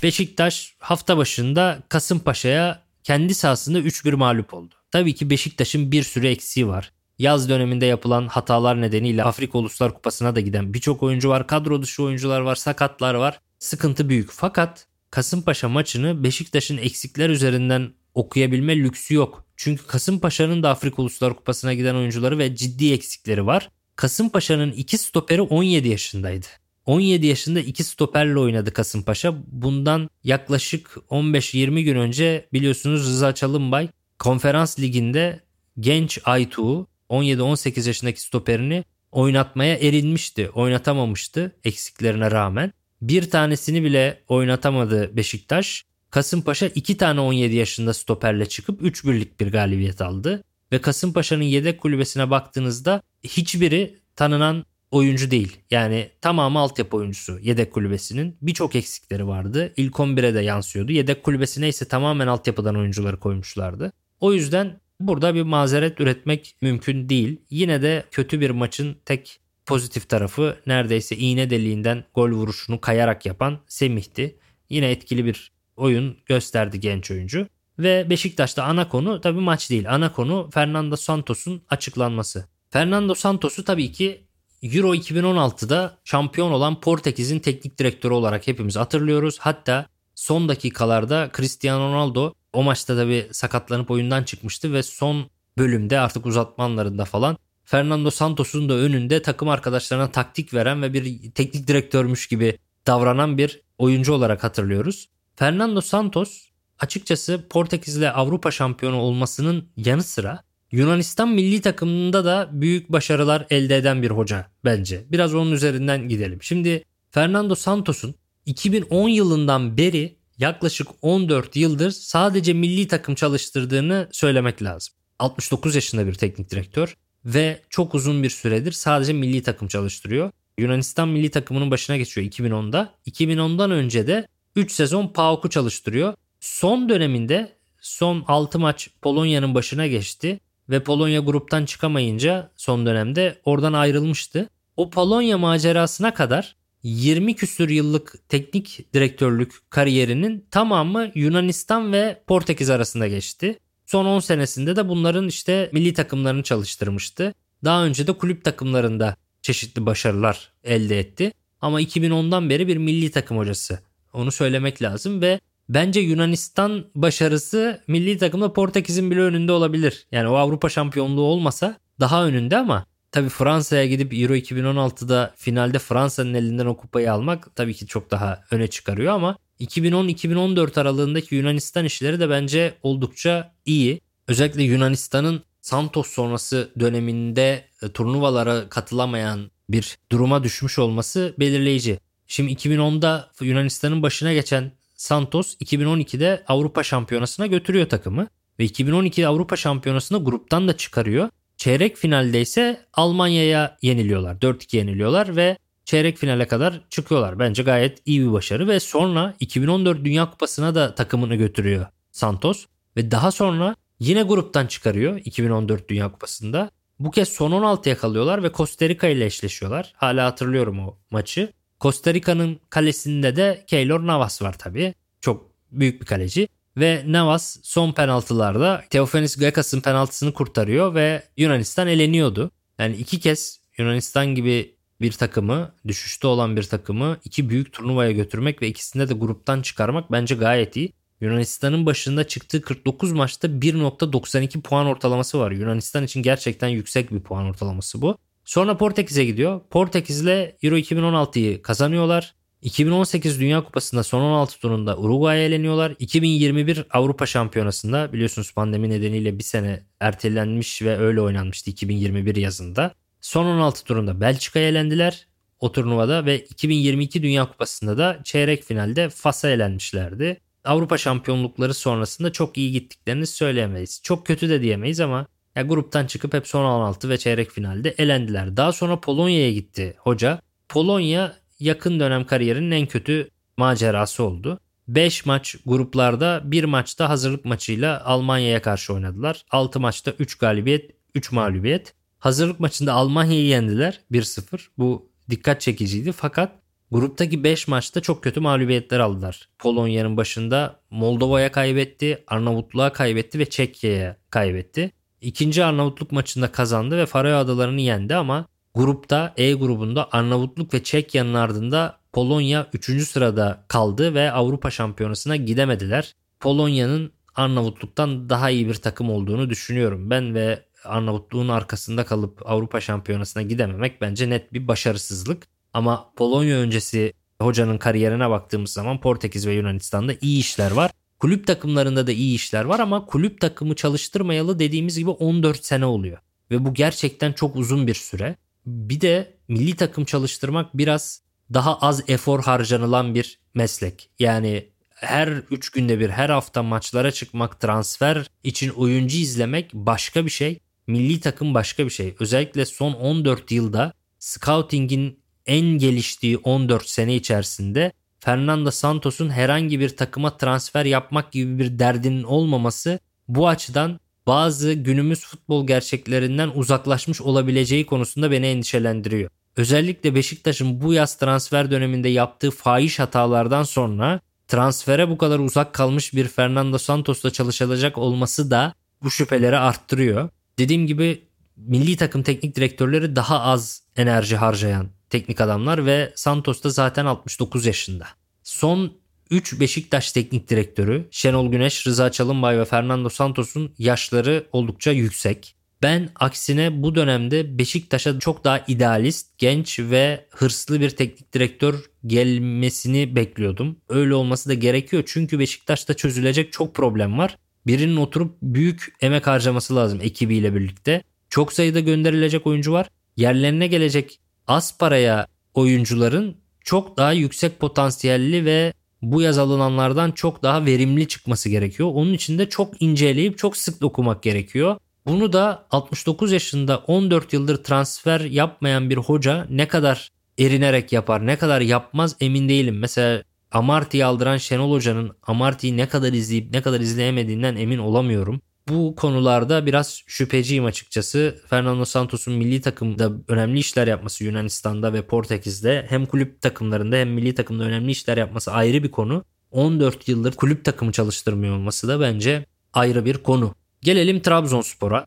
Beşiktaş 0.03 0.75
hafta 0.79 1.17
başında 1.17 1.79
Kasımpaşa'ya 1.89 2.83
kendi 3.03 3.35
sahasında 3.35 3.79
3-1 3.79 4.15
mağlup 4.15 4.53
oldu. 4.53 4.75
Tabii 4.91 5.15
ki 5.15 5.29
Beşiktaş'ın 5.29 5.91
bir 5.91 6.03
sürü 6.03 6.27
eksiği 6.27 6.67
var. 6.67 6.91
Yaz 7.21 7.49
döneminde 7.49 7.85
yapılan 7.85 8.27
hatalar 8.27 8.81
nedeniyle 8.81 9.23
Afrika 9.23 9.57
Uluslar 9.57 9.93
Kupası'na 9.93 10.35
da 10.35 10.39
giden 10.39 10.73
birçok 10.73 11.03
oyuncu 11.03 11.29
var. 11.29 11.47
Kadro 11.47 11.81
dışı 11.81 12.03
oyuncular 12.03 12.41
var, 12.41 12.55
sakatlar 12.55 13.13
var. 13.13 13.39
Sıkıntı 13.59 14.09
büyük. 14.09 14.29
Fakat 14.31 14.87
Kasımpaşa 15.11 15.69
maçını 15.69 16.23
Beşiktaş'ın 16.23 16.77
eksikler 16.77 17.29
üzerinden 17.29 17.93
okuyabilme 18.13 18.77
lüksü 18.77 19.13
yok. 19.13 19.45
Çünkü 19.55 19.87
Kasımpaşa'nın 19.87 20.63
da 20.63 20.69
Afrika 20.69 21.01
Uluslar 21.01 21.35
Kupası'na 21.35 21.73
giden 21.73 21.95
oyuncuları 21.95 22.37
ve 22.37 22.55
ciddi 22.55 22.93
eksikleri 22.93 23.45
var. 23.45 23.69
Kasımpaşa'nın 23.95 24.71
iki 24.71 24.97
stoperi 24.97 25.41
17 25.41 25.87
yaşındaydı. 25.87 26.45
17 26.85 27.27
yaşında 27.27 27.59
iki 27.59 27.83
stoperle 27.83 28.39
oynadı 28.39 28.73
Kasımpaşa. 28.73 29.35
Bundan 29.47 30.09
yaklaşık 30.23 30.97
15-20 31.09 31.81
gün 31.81 31.95
önce 31.95 32.47
biliyorsunuz 32.53 33.01
Rıza 33.01 33.35
Çalınbay 33.35 33.89
konferans 34.19 34.79
liginde 34.79 35.39
genç 35.79 36.19
Aytuğ'u 36.25 36.90
17-18 37.11 37.87
yaşındaki 37.87 38.21
stoperini 38.21 38.83
oynatmaya 39.11 39.75
erinmişti. 39.75 40.49
Oynatamamıştı 40.49 41.55
eksiklerine 41.63 42.31
rağmen. 42.31 42.73
Bir 43.01 43.29
tanesini 43.29 43.83
bile 43.83 44.23
oynatamadı 44.27 45.17
Beşiktaş. 45.17 45.85
Kasımpaşa 46.09 46.67
iki 46.67 46.97
tane 46.97 47.19
17 47.19 47.55
yaşında 47.55 47.93
stoperle 47.93 48.45
çıkıp 48.45 48.81
3 48.81 49.05
birlik 49.05 49.39
bir 49.39 49.51
galibiyet 49.51 50.01
aldı. 50.01 50.43
Ve 50.71 50.81
Kasımpaşa'nın 50.81 51.43
yedek 51.43 51.81
kulübesine 51.81 52.29
baktığınızda 52.29 53.01
hiçbiri 53.23 53.99
tanınan 54.15 54.65
oyuncu 54.91 55.31
değil. 55.31 55.57
Yani 55.71 56.09
tamamı 56.21 56.59
altyapı 56.59 56.97
oyuncusu 56.97 57.39
yedek 57.39 57.73
kulübesinin. 57.73 58.37
Birçok 58.41 58.75
eksikleri 58.75 59.27
vardı. 59.27 59.73
İlk 59.77 59.95
11'e 59.95 60.33
de 60.33 60.39
yansıyordu. 60.39 60.91
Yedek 60.91 61.23
kulübesine 61.23 61.69
ise 61.69 61.87
tamamen 61.87 62.27
altyapıdan 62.27 62.75
oyuncuları 62.75 63.19
koymuşlardı. 63.19 63.93
O 64.19 64.33
yüzden 64.33 64.80
burada 65.07 65.35
bir 65.35 65.41
mazeret 65.41 65.99
üretmek 65.99 66.55
mümkün 66.61 67.09
değil. 67.09 67.41
Yine 67.49 67.81
de 67.81 68.03
kötü 68.11 68.41
bir 68.41 68.49
maçın 68.49 68.97
tek 69.05 69.39
pozitif 69.65 70.09
tarafı 70.09 70.57
neredeyse 70.67 71.17
iğne 71.17 71.49
deliğinden 71.49 72.03
gol 72.13 72.31
vuruşunu 72.31 72.81
kayarak 72.81 73.25
yapan 73.25 73.59
Semih'ti. 73.67 74.39
Yine 74.69 74.91
etkili 74.91 75.25
bir 75.25 75.51
oyun 75.75 76.17
gösterdi 76.25 76.79
genç 76.79 77.11
oyuncu. 77.11 77.47
Ve 77.79 78.09
Beşiktaş'ta 78.09 78.63
ana 78.63 78.89
konu 78.89 79.21
tabii 79.21 79.39
maç 79.39 79.69
değil. 79.69 79.93
Ana 79.93 80.11
konu 80.11 80.49
Fernando 80.53 80.95
Santos'un 80.95 81.61
açıklanması. 81.69 82.47
Fernando 82.69 83.15
Santos'u 83.15 83.63
tabii 83.63 83.91
ki 83.91 84.25
Euro 84.63 84.95
2016'da 84.95 85.97
şampiyon 86.03 86.51
olan 86.51 86.79
Portekiz'in 86.79 87.39
teknik 87.39 87.79
direktörü 87.79 88.13
olarak 88.13 88.47
hepimiz 88.47 88.75
hatırlıyoruz. 88.75 89.39
Hatta 89.39 89.85
son 90.15 90.49
dakikalarda 90.49 91.31
Cristiano 91.37 91.93
Ronaldo 91.93 92.33
o 92.53 92.63
maçta 92.63 92.95
tabii 92.95 93.27
sakatlanıp 93.31 93.91
oyundan 93.91 94.23
çıkmıştı 94.23 94.73
ve 94.73 94.83
son 94.83 95.29
bölümde 95.57 95.99
artık 95.99 96.25
uzatmanlarında 96.25 97.05
falan 97.05 97.37
Fernando 97.63 98.11
Santos'un 98.11 98.69
da 98.69 98.73
önünde 98.73 99.21
takım 99.21 99.49
arkadaşlarına 99.49 100.11
taktik 100.11 100.53
veren 100.53 100.81
ve 100.81 100.93
bir 100.93 101.31
teknik 101.31 101.67
direktörmüş 101.67 102.27
gibi 102.27 102.57
davranan 102.87 103.37
bir 103.37 103.61
oyuncu 103.77 104.13
olarak 104.13 104.43
hatırlıyoruz. 104.43 105.09
Fernando 105.35 105.81
Santos 105.81 106.49
açıkçası 106.79 107.47
Portekiz'le 107.49 108.03
Avrupa 108.13 108.51
şampiyonu 108.51 108.97
olmasının 108.97 109.69
yanı 109.77 110.03
sıra 110.03 110.43
Yunanistan 110.71 111.29
milli 111.29 111.61
takımında 111.61 112.25
da 112.25 112.49
büyük 112.51 112.91
başarılar 112.91 113.47
elde 113.49 113.77
eden 113.77 114.01
bir 114.01 114.11
hoca 114.11 114.47
bence. 114.65 115.05
Biraz 115.09 115.35
onun 115.35 115.51
üzerinden 115.51 116.07
gidelim. 116.07 116.41
Şimdi 116.41 116.83
Fernando 117.11 117.55
Santos'un 117.55 118.15
2010 118.45 119.09
yılından 119.09 119.77
beri 119.77 120.15
yaklaşık 120.41 120.87
14 121.01 121.55
yıldır 121.55 121.91
sadece 121.91 122.53
milli 122.53 122.87
takım 122.87 123.15
çalıştırdığını 123.15 124.07
söylemek 124.11 124.63
lazım. 124.63 124.93
69 125.19 125.75
yaşında 125.75 126.07
bir 126.07 126.13
teknik 126.13 126.51
direktör 126.51 126.95
ve 127.25 127.61
çok 127.69 127.95
uzun 127.95 128.23
bir 128.23 128.29
süredir 128.29 128.71
sadece 128.71 129.13
milli 129.13 129.43
takım 129.43 129.67
çalıştırıyor. 129.67 130.31
Yunanistan 130.57 131.07
milli 131.07 131.31
takımının 131.31 131.71
başına 131.71 131.97
geçiyor 131.97 132.27
2010'da. 132.27 132.93
2010'dan 133.07 133.71
önce 133.71 134.07
de 134.07 134.27
3 134.55 134.71
sezon 134.71 135.07
PAOK'u 135.07 135.49
çalıştırıyor. 135.49 136.13
Son 136.39 136.89
döneminde 136.89 137.57
son 137.81 138.23
6 138.27 138.59
maç 138.59 138.89
Polonya'nın 139.01 139.55
başına 139.55 139.87
geçti 139.87 140.39
ve 140.69 140.83
Polonya 140.83 141.19
gruptan 141.19 141.65
çıkamayınca 141.65 142.51
son 142.55 142.85
dönemde 142.85 143.41
oradan 143.45 143.73
ayrılmıştı. 143.73 144.49
O 144.77 144.89
Polonya 144.89 145.37
macerasına 145.37 146.13
kadar 146.13 146.55
20 146.83 147.35
küsür 147.35 147.69
yıllık 147.69 148.29
teknik 148.29 148.93
direktörlük 148.93 149.53
kariyerinin 149.69 150.45
tamamı 150.51 151.11
Yunanistan 151.15 151.93
ve 151.93 152.23
Portekiz 152.27 152.69
arasında 152.69 153.07
geçti. 153.07 153.59
Son 153.85 154.05
10 154.05 154.19
senesinde 154.19 154.75
de 154.75 154.89
bunların 154.89 155.27
işte 155.27 155.69
milli 155.73 155.93
takımlarını 155.93 156.43
çalıştırmıştı. 156.43 157.33
Daha 157.63 157.85
önce 157.85 158.07
de 158.07 158.13
kulüp 158.13 158.43
takımlarında 158.43 159.15
çeşitli 159.41 159.85
başarılar 159.85 160.53
elde 160.63 160.99
etti. 160.99 161.31
Ama 161.61 161.81
2010'dan 161.81 162.49
beri 162.49 162.67
bir 162.67 162.77
milli 162.77 163.11
takım 163.11 163.37
hocası. 163.37 163.79
Onu 164.13 164.31
söylemek 164.31 164.81
lazım 164.81 165.21
ve 165.21 165.39
bence 165.69 165.99
Yunanistan 165.99 166.85
başarısı 166.95 167.81
milli 167.87 168.17
takımda 168.17 168.53
Portekiz'in 168.53 169.11
bile 169.11 169.19
önünde 169.19 169.51
olabilir. 169.51 170.07
Yani 170.11 170.29
o 170.29 170.35
Avrupa 170.35 170.69
şampiyonluğu 170.69 171.21
olmasa 171.21 171.77
daha 171.99 172.25
önünde 172.25 172.57
ama 172.57 172.85
tabii 173.11 173.29
Fransa'ya 173.29 173.85
gidip 173.85 174.13
Euro 174.13 174.35
2016'da 174.35 175.33
finalde 175.37 175.79
Fransa'nın 175.79 176.33
elinden 176.33 176.65
o 176.65 176.77
kupayı 176.77 177.13
almak 177.13 177.55
tabii 177.55 177.73
ki 177.73 177.87
çok 177.87 178.11
daha 178.11 178.43
öne 178.51 178.67
çıkarıyor 178.67 179.13
ama 179.13 179.37
2010-2014 179.59 180.81
aralığındaki 180.81 181.35
Yunanistan 181.35 181.85
işleri 181.85 182.19
de 182.19 182.29
bence 182.29 182.73
oldukça 182.83 183.53
iyi. 183.65 184.01
Özellikle 184.27 184.63
Yunanistan'ın 184.63 185.43
Santos 185.61 186.07
sonrası 186.07 186.71
döneminde 186.79 187.65
e, 187.81 187.89
turnuvalara 187.89 188.69
katılamayan 188.69 189.51
bir 189.69 189.97
duruma 190.11 190.43
düşmüş 190.43 190.79
olması 190.79 191.35
belirleyici. 191.39 191.99
Şimdi 192.27 192.53
2010'da 192.53 193.31
Yunanistan'ın 193.41 194.03
başına 194.03 194.33
geçen 194.33 194.71
Santos 194.95 195.55
2012'de 195.55 196.43
Avrupa 196.47 196.83
Şampiyonası'na 196.83 197.47
götürüyor 197.47 197.89
takımı. 197.89 198.27
Ve 198.59 198.63
2012 198.63 199.27
Avrupa 199.27 199.55
Şampiyonası'nda 199.55 200.19
gruptan 200.19 200.67
da 200.67 200.77
çıkarıyor. 200.77 201.29
Çeyrek 201.61 201.97
finalde 201.97 202.41
ise 202.41 202.85
Almanya'ya 202.93 203.77
yeniliyorlar. 203.81 204.35
4-2 204.35 204.77
yeniliyorlar 204.77 205.35
ve 205.35 205.57
çeyrek 205.85 206.17
finale 206.17 206.47
kadar 206.47 206.81
çıkıyorlar. 206.89 207.39
Bence 207.39 207.63
gayet 207.63 208.01
iyi 208.05 208.21
bir 208.21 208.31
başarı 208.31 208.67
ve 208.67 208.79
sonra 208.79 209.33
2014 209.39 210.05
Dünya 210.05 210.29
Kupası'na 210.29 210.75
da 210.75 210.95
takımını 210.95 211.35
götürüyor 211.35 211.85
Santos 212.11 212.65
ve 212.97 213.11
daha 213.11 213.31
sonra 213.31 213.75
yine 213.99 214.23
gruptan 214.23 214.67
çıkarıyor 214.67 215.21
2014 215.25 215.89
Dünya 215.89 216.11
Kupası'nda. 216.11 216.71
Bu 216.99 217.11
kez 217.11 217.29
son 217.29 217.51
16'ya 217.51 217.97
kalıyorlar 217.97 218.43
ve 218.43 218.51
Costa 218.51 218.89
Rica 218.89 219.07
ile 219.07 219.25
eşleşiyorlar. 219.25 219.93
Hala 219.95 220.25
hatırlıyorum 220.25 220.79
o 220.79 220.97
maçı. 221.11 221.53
Costa 221.81 222.13
Rica'nın 222.13 222.59
kalesinde 222.69 223.35
de 223.35 223.63
Keylor 223.67 224.07
Navas 224.07 224.41
var 224.41 224.57
tabii. 224.57 224.93
Çok 225.21 225.51
büyük 225.71 226.01
bir 226.01 226.05
kaleci. 226.05 226.47
Ve 226.77 227.03
Navas 227.07 227.57
son 227.63 227.91
penaltılarda 227.91 228.83
Teofanis 228.89 229.37
Gekas'ın 229.37 229.81
penaltısını 229.81 230.33
kurtarıyor 230.33 230.95
ve 230.95 231.23
Yunanistan 231.37 231.87
eleniyordu. 231.87 232.51
Yani 232.79 232.95
iki 232.95 233.19
kez 233.19 233.59
Yunanistan 233.77 234.35
gibi 234.35 234.75
bir 235.01 235.11
takımı, 235.11 235.71
düşüşte 235.87 236.27
olan 236.27 236.55
bir 236.55 236.63
takımı 236.63 237.17
iki 237.25 237.49
büyük 237.49 237.73
turnuvaya 237.73 238.11
götürmek 238.11 238.61
ve 238.61 238.67
ikisinde 238.67 239.09
de 239.09 239.13
gruptan 239.13 239.61
çıkarmak 239.61 240.11
bence 240.11 240.35
gayet 240.35 240.75
iyi. 240.75 240.93
Yunanistan'ın 241.21 241.85
başında 241.85 242.27
çıktığı 242.27 242.61
49 242.61 243.11
maçta 243.11 243.47
1.92 243.47 244.61
puan 244.61 244.85
ortalaması 244.85 245.39
var. 245.39 245.51
Yunanistan 245.51 246.03
için 246.03 246.23
gerçekten 246.23 246.67
yüksek 246.67 247.11
bir 247.11 247.19
puan 247.19 247.45
ortalaması 247.45 248.01
bu. 248.01 248.17
Sonra 248.45 248.77
Portekiz'e 248.77 249.25
gidiyor. 249.25 249.61
Portekiz'le 249.69 250.55
Euro 250.63 250.77
2016'yı 250.77 251.61
kazanıyorlar. 251.61 252.35
2018 252.61 253.39
Dünya 253.39 253.63
Kupası'nda 253.63 254.03
son 254.03 254.21
16 254.21 254.59
turunda 254.59 254.97
Uruguay'a 254.97 255.43
eleniyorlar. 255.43 255.95
2021 255.99 256.85
Avrupa 256.91 257.25
Şampiyonası'nda 257.25 258.13
biliyorsunuz 258.13 258.53
pandemi 258.53 258.89
nedeniyle 258.89 259.37
bir 259.37 259.43
sene 259.43 259.83
ertelenmiş 259.99 260.81
ve 260.81 260.97
öyle 260.97 261.21
oynanmıştı 261.21 261.69
2021 261.69 262.35
yazında. 262.35 262.93
Son 263.21 263.45
16 263.45 263.83
turunda 263.83 264.21
Belçika'ya 264.21 264.67
elendiler 264.67 265.27
o 265.59 265.71
turnuvada 265.71 266.25
ve 266.25 266.39
2022 266.39 267.23
Dünya 267.23 267.51
Kupası'nda 267.51 267.97
da 267.97 268.19
çeyrek 268.23 268.63
finalde 268.63 269.09
Fas'a 269.09 269.49
elenmişlerdi. 269.49 270.37
Avrupa 270.63 270.97
şampiyonlukları 270.97 271.73
sonrasında 271.73 272.31
çok 272.31 272.57
iyi 272.57 272.71
gittiklerini 272.71 273.27
söyleyemeyiz. 273.27 274.01
Çok 274.03 274.25
kötü 274.25 274.49
de 274.49 274.61
diyemeyiz 274.61 274.99
ama 274.99 275.27
ya 275.55 275.61
gruptan 275.61 276.05
çıkıp 276.05 276.33
hep 276.33 276.47
son 276.47 276.65
16 276.65 277.09
ve 277.09 277.17
çeyrek 277.17 277.51
finalde 277.51 277.95
elendiler. 277.97 278.57
Daha 278.57 278.71
sonra 278.71 278.99
Polonya'ya 278.99 279.51
gitti 279.51 279.95
hoca. 279.97 280.41
Polonya 280.69 281.40
yakın 281.61 281.99
dönem 281.99 282.25
kariyerinin 282.25 282.71
en 282.71 282.85
kötü 282.85 283.29
macerası 283.57 284.23
oldu. 284.23 284.59
5 284.87 285.25
maç 285.25 285.55
gruplarda 285.65 286.41
1 286.43 286.63
maçta 286.63 287.09
hazırlık 287.09 287.45
maçıyla 287.45 288.05
Almanya'ya 288.05 288.61
karşı 288.61 288.93
oynadılar. 288.93 289.45
6 289.51 289.79
maçta 289.79 290.11
3 290.11 290.35
galibiyet 290.35 290.91
3 291.15 291.31
mağlubiyet. 291.31 291.93
Hazırlık 292.19 292.59
maçında 292.59 292.93
Almanya'yı 292.93 293.45
yendiler 293.45 293.99
1-0. 294.11 294.59
Bu 294.77 295.09
dikkat 295.29 295.61
çekiciydi 295.61 296.11
fakat 296.11 296.51
gruptaki 296.91 297.43
5 297.43 297.67
maçta 297.67 298.01
çok 298.01 298.23
kötü 298.23 298.39
mağlubiyetler 298.39 298.99
aldılar. 298.99 299.49
Polonya'nın 299.59 300.17
başında 300.17 300.79
Moldova'ya 300.89 301.51
kaybetti, 301.51 302.23
Arnavutluğa 302.27 302.93
kaybetti 302.93 303.39
ve 303.39 303.49
Çekya'ya 303.49 304.17
kaybetti. 304.29 304.91
İkinci 305.21 305.63
Arnavutluk 305.63 306.11
maçında 306.11 306.51
kazandı 306.51 306.97
ve 306.97 307.05
Faroe 307.05 307.33
Adalarını 307.33 307.81
yendi 307.81 308.15
ama 308.15 308.47
grupta 308.75 309.33
E 309.37 309.53
grubunda 309.53 310.11
Arnavutluk 310.11 310.73
ve 310.73 310.83
Çekya'nın 310.83 311.33
ardında 311.33 311.97
Polonya 312.13 312.67
3. 312.73 313.07
sırada 313.07 313.65
kaldı 313.67 314.13
ve 314.13 314.31
Avrupa 314.31 314.71
Şampiyonası'na 314.71 315.35
gidemediler. 315.35 316.15
Polonya'nın 316.39 317.11
Arnavutluk'tan 317.35 318.29
daha 318.29 318.49
iyi 318.49 318.67
bir 318.67 318.75
takım 318.75 319.09
olduğunu 319.09 319.49
düşünüyorum 319.49 320.09
ben 320.09 320.35
ve 320.35 320.65
Arnavutluğun 320.83 321.47
arkasında 321.47 322.05
kalıp 322.05 322.49
Avrupa 322.49 322.81
Şampiyonası'na 322.81 323.43
gidememek 323.43 324.01
bence 324.01 324.29
net 324.29 324.53
bir 324.53 324.67
başarısızlık. 324.67 325.47
Ama 325.73 326.13
Polonya 326.15 326.57
öncesi 326.57 327.13
hocanın 327.41 327.77
kariyerine 327.77 328.29
baktığımız 328.29 328.71
zaman 328.73 329.01
Portekiz 329.01 329.47
ve 329.47 329.53
Yunanistan'da 329.53 330.13
iyi 330.21 330.39
işler 330.39 330.71
var. 330.71 330.91
Kulüp 331.19 331.47
takımlarında 331.47 332.07
da 332.07 332.11
iyi 332.11 332.35
işler 332.35 332.65
var 332.65 332.79
ama 332.79 333.05
kulüp 333.05 333.41
takımı 333.41 333.75
çalıştırmayalı 333.75 334.59
dediğimiz 334.59 334.97
gibi 334.97 335.09
14 335.09 335.65
sene 335.65 335.85
oluyor. 335.85 336.17
Ve 336.51 336.65
bu 336.65 336.73
gerçekten 336.73 337.33
çok 337.33 337.55
uzun 337.55 337.87
bir 337.87 337.93
süre. 337.93 338.35
Bir 338.65 339.01
de 339.01 339.37
milli 339.47 339.75
takım 339.75 340.05
çalıştırmak 340.05 340.77
biraz 340.77 341.21
daha 341.53 341.77
az 341.77 342.03
efor 342.07 342.43
harcanılan 342.43 343.15
bir 343.15 343.39
meslek. 343.53 344.09
Yani 344.19 344.69
her 344.89 345.27
3 345.27 345.69
günde 345.69 345.99
bir 345.99 346.09
her 346.09 346.29
hafta 346.29 346.63
maçlara 346.63 347.11
çıkmak, 347.11 347.59
transfer 347.59 348.27
için 348.43 348.69
oyuncu 348.69 349.17
izlemek 349.17 349.73
başka 349.73 350.25
bir 350.25 350.29
şey. 350.29 350.59
Milli 350.87 351.19
takım 351.19 351.53
başka 351.53 351.85
bir 351.85 351.89
şey. 351.89 352.15
Özellikle 352.19 352.65
son 352.65 352.93
14 352.93 353.51
yılda 353.51 353.93
scouting'in 354.19 355.19
en 355.45 355.65
geliştiği 355.65 356.37
14 356.37 356.89
sene 356.89 357.15
içerisinde 357.15 357.91
Fernando 358.19 358.71
Santos'un 358.71 359.29
herhangi 359.29 359.79
bir 359.79 359.97
takıma 359.97 360.37
transfer 360.37 360.85
yapmak 360.85 361.31
gibi 361.31 361.59
bir 361.59 361.79
derdinin 361.79 362.23
olmaması 362.23 362.99
bu 363.27 363.47
açıdan 363.47 363.99
bazı 364.27 364.73
günümüz 364.73 365.19
futbol 365.19 365.67
gerçeklerinden 365.67 366.51
uzaklaşmış 366.55 367.21
olabileceği 367.21 367.85
konusunda 367.85 368.31
beni 368.31 368.45
endişelendiriyor. 368.45 369.29
Özellikle 369.57 370.15
Beşiktaş'ın 370.15 370.81
bu 370.81 370.93
yaz 370.93 371.17
transfer 371.17 371.71
döneminde 371.71 372.09
yaptığı 372.09 372.51
fahiş 372.51 372.99
hatalardan 372.99 373.63
sonra 373.63 374.19
transfere 374.47 375.09
bu 375.09 375.17
kadar 375.17 375.39
uzak 375.39 375.73
kalmış 375.73 376.13
bir 376.13 376.27
Fernando 376.27 376.77
Santos'la 376.77 377.31
çalışılacak 377.31 377.97
olması 377.97 378.51
da 378.51 378.73
bu 379.03 379.11
şüpheleri 379.11 379.57
arttırıyor. 379.57 380.29
Dediğim 380.59 380.87
gibi 380.87 381.21
milli 381.57 381.97
takım 381.97 382.23
teknik 382.23 382.55
direktörleri 382.55 383.15
daha 383.15 383.41
az 383.41 383.83
enerji 383.95 384.35
harcayan 384.35 384.89
teknik 385.09 385.41
adamlar 385.41 385.85
ve 385.85 386.13
Santos 386.15 386.63
da 386.63 386.69
zaten 386.69 387.05
69 387.05 387.65
yaşında. 387.65 388.07
Son 388.43 388.93
3 389.31 389.59
Beşiktaş 389.59 390.11
teknik 390.11 390.49
direktörü 390.49 391.07
Şenol 391.11 391.51
Güneş, 391.51 391.87
Rıza 391.87 392.11
Çalınbay 392.11 392.59
ve 392.59 392.65
Fernando 392.65 393.09
Santos'un 393.09 393.73
yaşları 393.77 394.47
oldukça 394.51 394.91
yüksek. 394.91 395.55
Ben 395.81 396.09
aksine 396.15 396.83
bu 396.83 396.95
dönemde 396.95 397.57
Beşiktaş'a 397.57 398.19
çok 398.19 398.43
daha 398.43 398.63
idealist, 398.67 399.37
genç 399.37 399.79
ve 399.79 400.25
hırslı 400.29 400.81
bir 400.81 400.89
teknik 400.89 401.33
direktör 401.33 401.75
gelmesini 402.05 403.15
bekliyordum. 403.15 403.77
Öyle 403.89 404.13
olması 404.13 404.49
da 404.49 404.53
gerekiyor 404.53 405.03
çünkü 405.05 405.39
Beşiktaş'ta 405.39 405.93
çözülecek 405.93 406.51
çok 406.51 406.75
problem 406.75 407.17
var. 407.17 407.37
Birinin 407.67 407.97
oturup 407.97 408.37
büyük 408.41 408.93
emek 409.01 409.27
harcaması 409.27 409.75
lazım 409.75 409.99
ekibiyle 410.01 410.55
birlikte. 410.55 411.03
Çok 411.29 411.53
sayıda 411.53 411.79
gönderilecek 411.79 412.47
oyuncu 412.47 412.71
var. 412.71 412.89
Yerlerine 413.17 413.67
gelecek 413.67 414.19
az 414.47 414.77
paraya 414.77 415.27
oyuncuların 415.53 416.37
çok 416.63 416.97
daha 416.97 417.13
yüksek 417.13 417.59
potansiyelli 417.59 418.45
ve 418.45 418.73
bu 419.01 419.21
yaz 419.21 419.37
alınanlardan 419.37 420.11
çok 420.11 420.43
daha 420.43 420.65
verimli 420.65 421.07
çıkması 421.07 421.49
gerekiyor. 421.49 421.89
Onun 421.93 422.13
için 422.13 422.39
de 422.39 422.49
çok 422.49 422.81
inceleyip 422.81 423.37
çok 423.37 423.57
sık 423.57 423.83
okumak 423.83 424.23
gerekiyor. 424.23 424.77
Bunu 425.05 425.33
da 425.33 425.65
69 425.71 426.31
yaşında 426.31 426.77
14 426.77 427.33
yıldır 427.33 427.63
transfer 427.63 428.19
yapmayan 428.19 428.89
bir 428.89 428.97
hoca 428.97 429.47
ne 429.49 429.67
kadar 429.67 430.09
erinerek 430.39 430.91
yapar 430.91 431.27
ne 431.27 431.37
kadar 431.37 431.61
yapmaz 431.61 432.15
emin 432.19 432.49
değilim. 432.49 432.79
Mesela 432.79 433.23
Amarty'yi 433.51 434.05
aldıran 434.05 434.37
Şenol 434.37 434.71
Hoca'nın 434.71 435.11
Amarty'yi 435.27 435.77
ne 435.77 435.87
kadar 435.87 436.13
izleyip 436.13 436.53
ne 436.53 436.61
kadar 436.61 436.79
izleyemediğinden 436.79 437.55
emin 437.55 437.77
olamıyorum. 437.77 438.41
Bu 438.69 438.95
konularda 438.95 439.65
biraz 439.65 440.03
şüpheciyim 440.07 440.65
açıkçası. 440.65 441.41
Fernando 441.49 441.85
Santos'un 441.85 442.33
milli 442.33 442.61
takımda 442.61 443.11
önemli 443.27 443.59
işler 443.59 443.87
yapması 443.87 444.23
Yunanistan'da 444.23 444.93
ve 444.93 445.01
Portekiz'de 445.01 445.85
hem 445.89 446.05
kulüp 446.05 446.41
takımlarında 446.41 446.95
hem 446.95 447.09
milli 447.09 447.35
takımda 447.35 447.63
önemli 447.63 447.91
işler 447.91 448.17
yapması 448.17 448.51
ayrı 448.51 448.83
bir 448.83 448.91
konu. 448.91 449.23
14 449.51 450.07
yıldır 450.07 450.33
kulüp 450.33 450.65
takımı 450.65 450.91
çalıştırmıyor 450.91 451.55
olması 451.55 451.87
da 451.87 451.99
bence 451.99 452.45
ayrı 452.73 453.05
bir 453.05 453.17
konu. 453.17 453.55
Gelelim 453.81 454.21
Trabzonspor'a. 454.21 455.05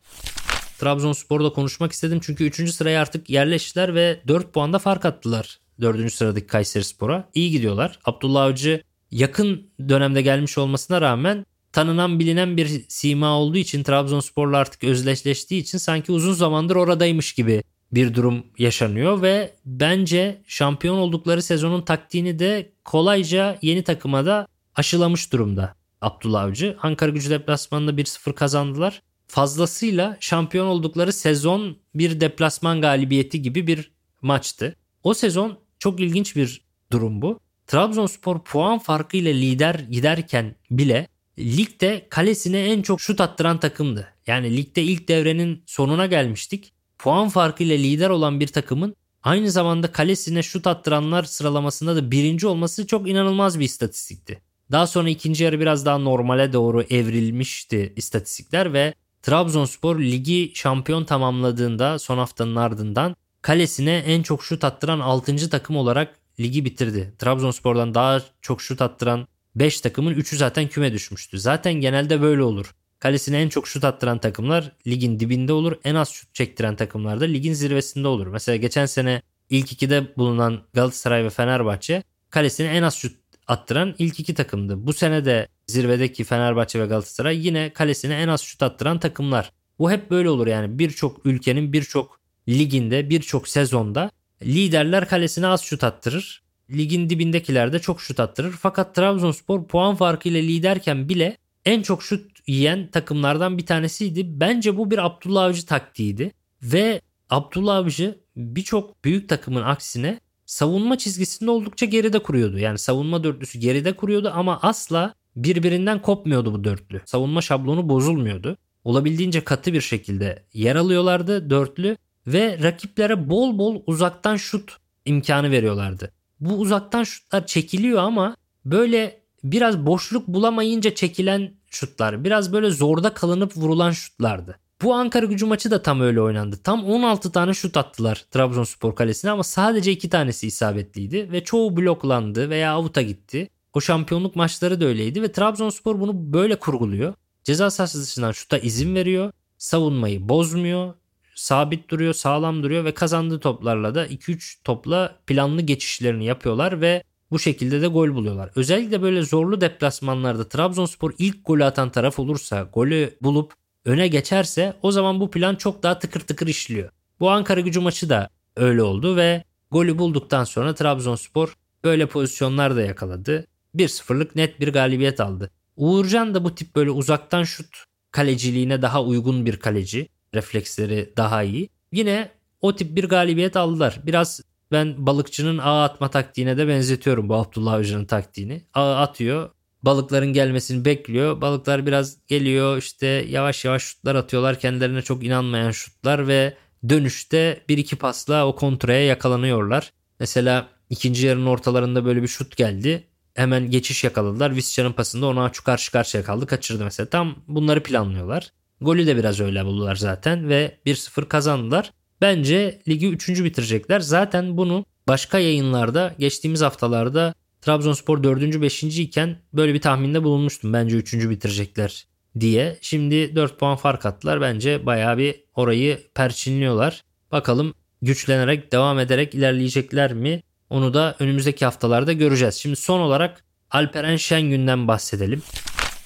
Trabzonspor'da 0.79 1.49
konuşmak 1.49 1.91
istedim 1.91 2.19
çünkü 2.23 2.45
3. 2.45 2.71
sıraya 2.71 3.01
artık 3.01 3.29
yerleştiler 3.29 3.95
ve 3.95 4.21
4 4.27 4.53
puanda 4.53 4.79
fark 4.79 5.05
attılar 5.05 5.59
4. 5.81 6.13
sıradaki 6.13 6.47
Kayseri 6.47 6.83
Spor'a. 6.83 7.29
İyi 7.33 7.51
gidiyorlar. 7.51 7.99
Abdullah 8.05 8.43
Avcı 8.43 8.81
yakın 9.11 9.69
dönemde 9.89 10.21
gelmiş 10.21 10.57
olmasına 10.57 11.01
rağmen 11.01 11.45
tanınan 11.75 12.19
bilinen 12.19 12.57
bir 12.57 12.85
sima 12.87 13.39
olduğu 13.39 13.57
için 13.57 13.83
Trabzonspor'la 13.83 14.57
artık 14.57 14.83
özdeşleştiği 14.83 15.61
için 15.61 15.77
sanki 15.77 16.11
uzun 16.11 16.33
zamandır 16.33 16.75
oradaymış 16.75 17.33
gibi 17.33 17.63
bir 17.91 18.13
durum 18.13 18.43
yaşanıyor 18.57 19.21
ve 19.21 19.53
bence 19.65 20.41
şampiyon 20.47 20.97
oldukları 20.97 21.41
sezonun 21.41 21.81
taktiğini 21.81 22.39
de 22.39 22.71
kolayca 22.85 23.57
yeni 23.61 23.83
takıma 23.83 24.25
da 24.25 24.47
aşılamış 24.75 25.33
durumda 25.33 25.75
Abdullah 26.01 26.43
Avcı. 26.43 26.77
Ankara 26.81 27.11
gücü 27.11 27.29
deplasmanında 27.29 27.91
1-0 27.91 28.33
kazandılar. 28.33 29.01
Fazlasıyla 29.27 30.17
şampiyon 30.19 30.67
oldukları 30.67 31.13
sezon 31.13 31.77
bir 31.95 32.19
deplasman 32.19 32.81
galibiyeti 32.81 33.41
gibi 33.41 33.67
bir 33.67 33.91
maçtı. 34.21 34.75
O 35.03 35.13
sezon 35.13 35.57
çok 35.79 35.99
ilginç 35.99 36.35
bir 36.35 36.61
durum 36.91 37.21
bu. 37.21 37.39
Trabzonspor 37.67 38.43
puan 38.43 38.79
farkıyla 38.79 39.33
lider 39.33 39.75
giderken 39.75 40.55
bile 40.71 41.07
ligde 41.39 42.07
kalesine 42.09 42.59
en 42.59 42.81
çok 42.81 43.01
şut 43.01 43.21
attıran 43.21 43.59
takımdı. 43.59 44.07
Yani 44.27 44.57
ligde 44.57 44.83
ilk 44.83 45.07
devrenin 45.07 45.63
sonuna 45.65 46.05
gelmiştik. 46.05 46.73
Puan 46.97 47.29
farkıyla 47.29 47.75
lider 47.75 48.09
olan 48.09 48.39
bir 48.39 48.47
takımın 48.47 48.95
aynı 49.23 49.51
zamanda 49.51 49.91
kalesine 49.91 50.43
şut 50.43 50.67
attıranlar 50.67 51.23
sıralamasında 51.23 51.95
da 51.95 52.11
birinci 52.11 52.47
olması 52.47 52.87
çok 52.87 53.09
inanılmaz 53.09 53.59
bir 53.59 53.65
istatistikti. 53.65 54.41
Daha 54.71 54.87
sonra 54.87 55.09
ikinci 55.09 55.43
yarı 55.43 55.59
biraz 55.59 55.85
daha 55.85 55.97
normale 55.97 56.53
doğru 56.53 56.81
evrilmişti 56.81 57.93
istatistikler 57.95 58.73
ve 58.73 58.93
Trabzonspor 59.21 59.99
ligi 59.99 60.51
şampiyon 60.55 61.03
tamamladığında 61.03 61.99
son 61.99 62.17
haftanın 62.17 62.55
ardından 62.55 63.15
kalesine 63.41 63.95
en 63.95 64.23
çok 64.23 64.43
şut 64.43 64.63
attıran 64.63 64.99
6. 64.99 65.49
takım 65.49 65.77
olarak 65.77 66.15
ligi 66.39 66.65
bitirdi. 66.65 67.13
Trabzonspor'dan 67.19 67.93
daha 67.93 68.21
çok 68.41 68.61
şut 68.61 68.81
attıran 68.81 69.27
5 69.55 69.81
takımın 69.81 70.13
3'ü 70.13 70.37
zaten 70.37 70.67
küme 70.67 70.93
düşmüştü. 70.93 71.39
Zaten 71.39 71.73
genelde 71.73 72.21
böyle 72.21 72.43
olur. 72.43 72.75
Kalesine 72.99 73.41
en 73.41 73.49
çok 73.49 73.67
şut 73.67 73.83
attıran 73.83 74.19
takımlar 74.19 74.71
ligin 74.87 75.19
dibinde 75.19 75.53
olur. 75.53 75.77
En 75.83 75.95
az 75.95 76.09
şut 76.09 76.35
çektiren 76.35 76.75
takımlar 76.75 77.21
da 77.21 77.25
ligin 77.25 77.53
zirvesinde 77.53 78.07
olur. 78.07 78.27
Mesela 78.27 78.55
geçen 78.55 78.85
sene 78.85 79.21
ilk 79.49 79.71
ikide 79.71 80.17
bulunan 80.17 80.61
Galatasaray 80.73 81.23
ve 81.23 81.29
Fenerbahçe 81.29 82.03
kalesine 82.29 82.67
en 82.67 82.83
az 82.83 82.95
şut 82.95 83.17
attıran 83.47 83.95
ilk 83.99 84.19
iki 84.19 84.33
takımdı. 84.33 84.87
Bu 84.87 84.93
sene 84.93 85.25
de 85.25 85.47
zirvedeki 85.67 86.23
Fenerbahçe 86.23 86.79
ve 86.79 86.85
Galatasaray 86.85 87.47
yine 87.47 87.73
kalesine 87.73 88.15
en 88.15 88.27
az 88.27 88.41
şut 88.41 88.63
attıran 88.63 88.99
takımlar. 88.99 89.51
Bu 89.79 89.91
hep 89.91 90.11
böyle 90.11 90.29
olur 90.29 90.47
yani 90.47 90.79
birçok 90.79 91.25
ülkenin 91.25 91.73
birçok 91.73 92.19
liginde 92.49 93.09
birçok 93.09 93.47
sezonda 93.47 94.11
liderler 94.43 95.07
kalesine 95.07 95.47
az 95.47 95.61
şut 95.61 95.83
attırır. 95.83 96.44
Ligin 96.71 97.09
dibindekiler 97.09 97.73
de 97.73 97.79
çok 97.79 98.01
şut 98.01 98.19
attırır. 98.19 98.51
Fakat 98.51 98.95
Trabzonspor 98.95 99.67
puan 99.67 99.95
farkıyla 99.95 100.41
liderken 100.41 101.09
bile 101.09 101.37
en 101.65 101.81
çok 101.81 102.03
şut 102.03 102.47
yiyen 102.47 102.87
takımlardan 102.87 103.57
bir 103.57 103.65
tanesiydi. 103.65 104.39
Bence 104.39 104.77
bu 104.77 104.91
bir 104.91 105.05
Abdullah 105.05 105.43
Avcı 105.43 105.65
taktiğiydi. 105.65 106.31
Ve 106.63 107.01
Abdullah 107.29 107.75
Avcı 107.75 108.19
birçok 108.35 109.05
büyük 109.05 109.29
takımın 109.29 109.61
aksine 109.61 110.19
savunma 110.45 110.97
çizgisinde 110.97 111.51
oldukça 111.51 111.85
geride 111.85 112.19
kuruyordu. 112.19 112.57
Yani 112.59 112.77
savunma 112.77 113.23
dörtlüsü 113.23 113.59
geride 113.59 113.95
kuruyordu 113.95 114.31
ama 114.33 114.59
asla 114.61 115.13
birbirinden 115.35 116.01
kopmuyordu 116.01 116.53
bu 116.53 116.63
dörtlü. 116.63 117.01
Savunma 117.05 117.41
şablonu 117.41 117.89
bozulmuyordu. 117.89 118.57
Olabildiğince 118.83 119.43
katı 119.43 119.73
bir 119.73 119.81
şekilde 119.81 120.43
yer 120.53 120.75
alıyorlardı 120.75 121.49
dörtlü 121.49 121.97
ve 122.27 122.59
rakiplere 122.63 123.29
bol 123.29 123.57
bol 123.57 123.81
uzaktan 123.87 124.35
şut 124.35 124.77
imkanı 125.05 125.51
veriyorlardı. 125.51 126.11
Bu 126.39 126.53
uzaktan 126.53 127.03
şutlar 127.03 127.45
çekiliyor 127.45 127.99
ama 127.99 128.35
böyle 128.65 129.21
biraz 129.43 129.85
boşluk 129.85 130.27
bulamayınca 130.27 130.95
çekilen 130.95 131.51
şutlar, 131.67 132.23
biraz 132.23 132.53
böyle 132.53 132.69
zorda 132.69 133.13
kalınıp 133.13 133.57
vurulan 133.57 133.91
şutlardı. 133.91 134.59
Bu 134.81 134.93
Ankara 134.93 135.25
gücü 135.25 135.45
maçı 135.45 135.71
da 135.71 135.81
tam 135.81 136.01
öyle 136.01 136.21
oynandı. 136.21 136.59
Tam 136.63 136.85
16 136.85 137.31
tane 137.31 137.53
şut 137.53 137.77
attılar 137.77 138.25
Trabzonspor 138.31 138.95
kalesine 138.95 139.31
ama 139.31 139.43
sadece 139.43 139.91
2 139.91 140.09
tanesi 140.09 140.47
isabetliydi 140.47 141.31
ve 141.31 141.43
çoğu 141.43 141.77
bloklandı 141.77 142.49
veya 142.49 142.71
avuta 142.71 143.01
gitti. 143.01 143.49
O 143.73 143.81
şampiyonluk 143.81 144.35
maçları 144.35 144.81
da 144.81 144.85
öyleydi 144.85 145.21
ve 145.21 145.31
Trabzonspor 145.31 145.99
bunu 145.99 146.33
böyle 146.33 146.59
kurguluyor. 146.59 147.13
Ceza 147.43 147.69
sahası 147.69 148.01
dışından 148.01 148.31
şuta 148.31 148.57
izin 148.57 148.95
veriyor. 148.95 149.31
Savunmayı 149.57 150.29
bozmuyor. 150.29 150.93
Sabit 151.35 151.89
duruyor, 151.89 152.13
sağlam 152.13 152.63
duruyor 152.63 152.85
ve 152.85 152.93
kazandığı 152.93 153.39
toplarla 153.39 153.95
da 153.95 154.07
2-3 154.07 154.63
topla 154.63 155.15
planlı 155.27 155.61
geçişlerini 155.61 156.25
yapıyorlar 156.25 156.81
ve 156.81 157.03
bu 157.31 157.39
şekilde 157.39 157.81
de 157.81 157.87
gol 157.87 158.15
buluyorlar. 158.15 158.49
Özellikle 158.55 159.01
böyle 159.01 159.21
zorlu 159.21 159.61
deplasmanlarda 159.61 160.49
Trabzonspor 160.49 161.11
ilk 161.17 161.45
golü 161.45 161.65
atan 161.65 161.89
taraf 161.89 162.19
olursa, 162.19 162.69
golü 162.73 163.17
bulup 163.21 163.53
öne 163.85 164.07
geçerse 164.07 164.73
o 164.81 164.91
zaman 164.91 165.19
bu 165.19 165.31
plan 165.31 165.55
çok 165.55 165.83
daha 165.83 165.99
tıkır 165.99 166.19
tıkır 166.19 166.47
işliyor. 166.47 166.89
Bu 167.19 167.29
Ankara 167.31 167.59
gücü 167.59 167.79
maçı 167.79 168.09
da 168.09 168.29
öyle 168.55 168.83
oldu 168.83 169.15
ve 169.15 169.43
golü 169.71 169.97
bulduktan 169.97 170.43
sonra 170.43 170.75
Trabzonspor 170.75 171.53
böyle 171.83 172.05
pozisyonlar 172.05 172.75
da 172.75 172.81
yakaladı. 172.81 173.47
1-0'lık 173.75 174.35
net 174.35 174.59
bir 174.59 174.73
galibiyet 174.73 175.19
aldı. 175.19 175.51
Uğurcan 175.75 176.35
da 176.35 176.43
bu 176.43 176.55
tip 176.55 176.75
böyle 176.75 176.91
uzaktan 176.91 177.43
şut 177.43 177.83
kaleciliğine 178.11 178.81
daha 178.81 179.03
uygun 179.03 179.45
bir 179.45 179.57
kaleci. 179.57 180.09
Refleksleri 180.33 181.13
daha 181.17 181.43
iyi. 181.43 181.69
Yine 181.91 182.31
o 182.61 182.75
tip 182.75 182.95
bir 182.95 183.03
galibiyet 183.03 183.57
aldılar. 183.57 183.99
Biraz 184.05 184.41
ben 184.71 185.05
balıkçının 185.05 185.57
ağ 185.57 185.83
atma 185.83 186.09
taktiğine 186.09 186.57
de 186.57 186.67
benzetiyorum 186.67 187.29
bu 187.29 187.35
Abdullah 187.35 187.73
Avcı'nın 187.73 188.05
taktiğini. 188.05 188.61
Ağ 188.73 188.95
atıyor 188.95 189.49
balıkların 189.85 190.33
gelmesini 190.33 190.85
bekliyor. 190.85 191.41
Balıklar 191.41 191.85
biraz 191.85 192.17
geliyor 192.27 192.77
işte 192.77 193.07
yavaş 193.07 193.65
yavaş 193.65 193.83
şutlar 193.83 194.15
atıyorlar. 194.15 194.59
Kendilerine 194.59 195.01
çok 195.01 195.23
inanmayan 195.23 195.71
şutlar 195.71 196.27
ve 196.27 196.57
dönüşte 196.89 197.63
bir 197.69 197.77
iki 197.77 197.95
pasla 197.95 198.47
o 198.47 198.55
kontraya 198.55 199.05
yakalanıyorlar. 199.05 199.91
Mesela 200.19 200.67
ikinci 200.89 201.27
yarının 201.27 201.45
ortalarında 201.45 202.05
böyle 202.05 202.21
bir 202.21 202.27
şut 202.27 202.57
geldi. 202.57 203.07
Hemen 203.33 203.71
geçiş 203.71 204.03
yakaladılar. 204.03 204.55
Visca'nın 204.55 204.93
pasında 204.93 205.25
ona 205.25 205.43
açık 205.43 205.65
karşı 205.65 205.91
karşıya 205.91 206.23
kaldı. 206.23 206.47
Kaçırdı 206.47 206.83
mesela. 206.83 207.09
Tam 207.09 207.35
bunları 207.47 207.83
planlıyorlar. 207.83 208.51
Golü 208.81 209.07
de 209.07 209.17
biraz 209.17 209.39
öyle 209.39 209.65
buldular 209.65 209.95
zaten 209.95 210.49
ve 210.49 210.77
1-0 210.85 211.27
kazandılar. 211.27 211.91
Bence 212.21 212.81
ligi 212.87 213.09
3. 213.09 213.43
bitirecekler. 213.43 213.99
Zaten 213.99 214.57
bunu 214.57 214.85
başka 215.07 215.39
yayınlarda 215.39 216.15
geçtiğimiz 216.19 216.61
haftalarda 216.61 217.33
Trabzonspor 217.61 218.23
4. 218.23 218.61
5. 218.61 218.83
iken 218.83 219.37
böyle 219.53 219.73
bir 219.73 219.81
tahminde 219.81 220.23
bulunmuştum. 220.23 220.73
Bence 220.73 220.97
3. 220.97 221.13
bitirecekler 221.13 222.07
diye. 222.39 222.77
Şimdi 222.81 223.35
4 223.35 223.59
puan 223.59 223.75
fark 223.75 224.05
attılar. 224.05 224.41
Bence 224.41 224.85
bayağı 224.85 225.17
bir 225.17 225.35
orayı 225.55 225.99
perçinliyorlar. 226.15 227.01
Bakalım 227.31 227.73
güçlenerek 228.01 228.71
devam 228.71 228.99
ederek 228.99 229.35
ilerleyecekler 229.35 230.13
mi? 230.13 230.41
Onu 230.69 230.93
da 230.93 231.15
önümüzdeki 231.19 231.65
haftalarda 231.65 232.13
göreceğiz. 232.13 232.55
Şimdi 232.55 232.75
son 232.75 232.99
olarak 232.99 233.43
Alperen 233.71 234.15
Şengün'den 234.15 234.87
bahsedelim. 234.87 235.41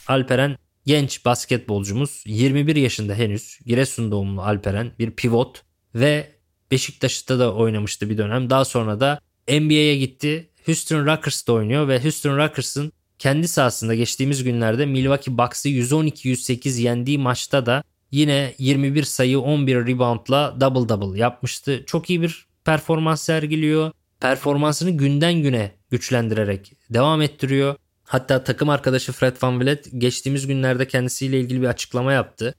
Alperen 0.08 0.58
genç 0.90 1.26
basketbolcumuz 1.26 2.24
21 2.26 2.76
yaşında 2.76 3.14
henüz 3.14 3.60
Giresun 3.66 4.12
doğumlu 4.12 4.42
Alperen 4.42 4.92
bir 5.00 5.12
pivot 5.12 5.62
ve 5.96 6.32
Beşiktaş'ta 6.72 7.40
da 7.40 7.54
oynamıştı 7.54 8.10
bir 8.10 8.18
dönem. 8.18 8.50
Daha 8.50 8.66
sonra 8.66 9.00
da 9.00 9.20
NBA'ye 9.48 9.98
gitti. 9.98 10.50
Houston 10.66 11.06
Rockers'ta 11.06 11.54
oynuyor 11.54 11.88
ve 11.88 12.04
Houston 12.04 12.38
Rockers'ın 12.38 12.92
kendi 13.20 13.48
sahasında 13.48 13.96
geçtiğimiz 13.96 14.44
günlerde 14.44 14.86
Milwaukee 14.86 15.38
Bucks'ı 15.38 15.70
112-108 15.70 16.82
yendiği 16.82 17.18
maçta 17.18 17.66
da 17.66 17.84
yine 18.12 18.54
21 18.58 19.04
sayı 19.04 19.40
11 19.40 19.76
reboundla 19.76 20.58
double 20.62 20.90
double 20.90 21.20
yapmıştı. 21.20 21.84
Çok 21.86 22.10
iyi 22.10 22.22
bir 22.22 22.46
performans 22.66 23.22
sergiliyor. 23.22 23.92
Performansını 24.20 24.90
günden 24.90 25.34
güne 25.34 25.72
güçlendirerek 25.92 26.74
devam 26.90 27.22
ettiriyor. 27.22 27.76
Hatta 28.10 28.44
takım 28.44 28.70
arkadaşı 28.70 29.12
Fred 29.12 29.36
Van 29.42 29.62
Vliet 29.62 29.88
geçtiğimiz 29.98 30.48
günlerde 30.48 30.88
kendisiyle 30.88 31.40
ilgili 31.40 31.62
bir 31.62 31.68
açıklama 31.68 32.14
yaptı. 32.14 32.56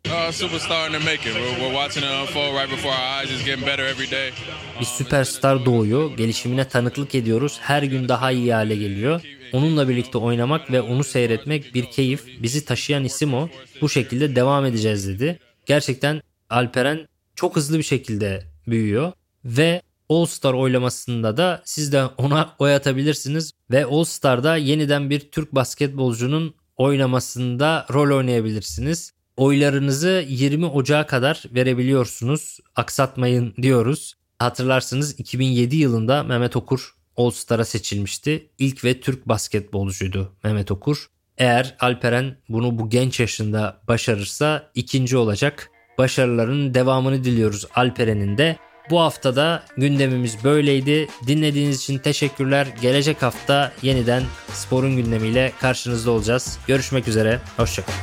Bir 4.80 4.84
süperstar 4.84 5.64
doğuyor, 5.64 6.16
gelişimine 6.16 6.68
tanıklık 6.68 7.14
ediyoruz, 7.14 7.58
her 7.60 7.82
gün 7.82 8.08
daha 8.08 8.30
iyi 8.30 8.54
hale 8.54 8.76
geliyor. 8.76 9.20
Onunla 9.52 9.88
birlikte 9.88 10.18
oynamak 10.18 10.70
ve 10.70 10.80
onu 10.80 11.04
seyretmek 11.04 11.74
bir 11.74 11.84
keyif, 11.84 12.42
bizi 12.42 12.64
taşıyan 12.64 13.04
isim 13.04 13.34
o. 13.34 13.48
Bu 13.80 13.88
şekilde 13.88 14.36
devam 14.36 14.66
edeceğiz 14.66 15.08
dedi. 15.08 15.38
Gerçekten 15.66 16.22
Alperen 16.50 17.08
çok 17.34 17.56
hızlı 17.56 17.78
bir 17.78 17.82
şekilde 17.82 18.42
büyüyor 18.66 19.12
ve 19.44 19.82
All-Star 20.10 20.54
oylamasında 20.54 21.36
da 21.36 21.62
siz 21.64 21.92
de 21.92 22.04
ona 22.04 22.54
oy 22.58 22.74
atabilirsiniz 22.74 23.52
ve 23.70 23.84
All-Star'da 23.84 24.56
yeniden 24.56 25.10
bir 25.10 25.20
Türk 25.20 25.54
basketbolcunun 25.54 26.54
oynamasında 26.76 27.86
rol 27.92 28.16
oynayabilirsiniz. 28.16 29.12
Oylarınızı 29.36 30.24
20 30.28 30.66
Ocağı 30.66 31.06
kadar 31.06 31.44
verebiliyorsunuz. 31.54 32.58
Aksatmayın 32.76 33.54
diyoruz. 33.62 34.14
Hatırlarsınız 34.38 35.20
2007 35.20 35.76
yılında 35.76 36.22
Mehmet 36.22 36.56
Okur 36.56 36.94
All-Star'a 37.16 37.64
seçilmişti. 37.64 38.50
İlk 38.58 38.84
ve 38.84 39.00
Türk 39.00 39.28
basketbolcuydu 39.28 40.32
Mehmet 40.44 40.70
Okur. 40.70 41.06
Eğer 41.38 41.76
Alperen 41.80 42.36
bunu 42.48 42.78
bu 42.78 42.90
genç 42.90 43.20
yaşında 43.20 43.80
başarırsa 43.88 44.70
ikinci 44.74 45.16
olacak. 45.16 45.70
Başarıların 45.98 46.74
devamını 46.74 47.24
diliyoruz 47.24 47.66
Alperen'in 47.74 48.38
de. 48.38 48.56
Bu 48.90 49.00
haftada 49.00 49.62
gündemimiz 49.76 50.44
böyleydi. 50.44 51.08
Dinlediğiniz 51.26 51.76
için 51.76 51.98
teşekkürler. 51.98 52.68
Gelecek 52.82 53.22
hafta 53.22 53.72
yeniden 53.82 54.22
sporun 54.52 54.96
gündemiyle 54.96 55.52
karşınızda 55.60 56.10
olacağız. 56.10 56.58
Görüşmek 56.66 57.08
üzere. 57.08 57.40
Hoşçakalın. 57.56 57.98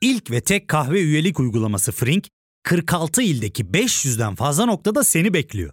İlk 0.00 0.30
ve 0.30 0.40
tek 0.40 0.68
kahve 0.68 1.00
üyelik 1.00 1.40
uygulaması 1.40 1.92
Frink, 1.92 2.28
46 2.62 3.22
ildeki 3.22 3.64
500'den 3.64 4.34
fazla 4.34 4.66
noktada 4.66 5.04
seni 5.04 5.34
bekliyor. 5.34 5.72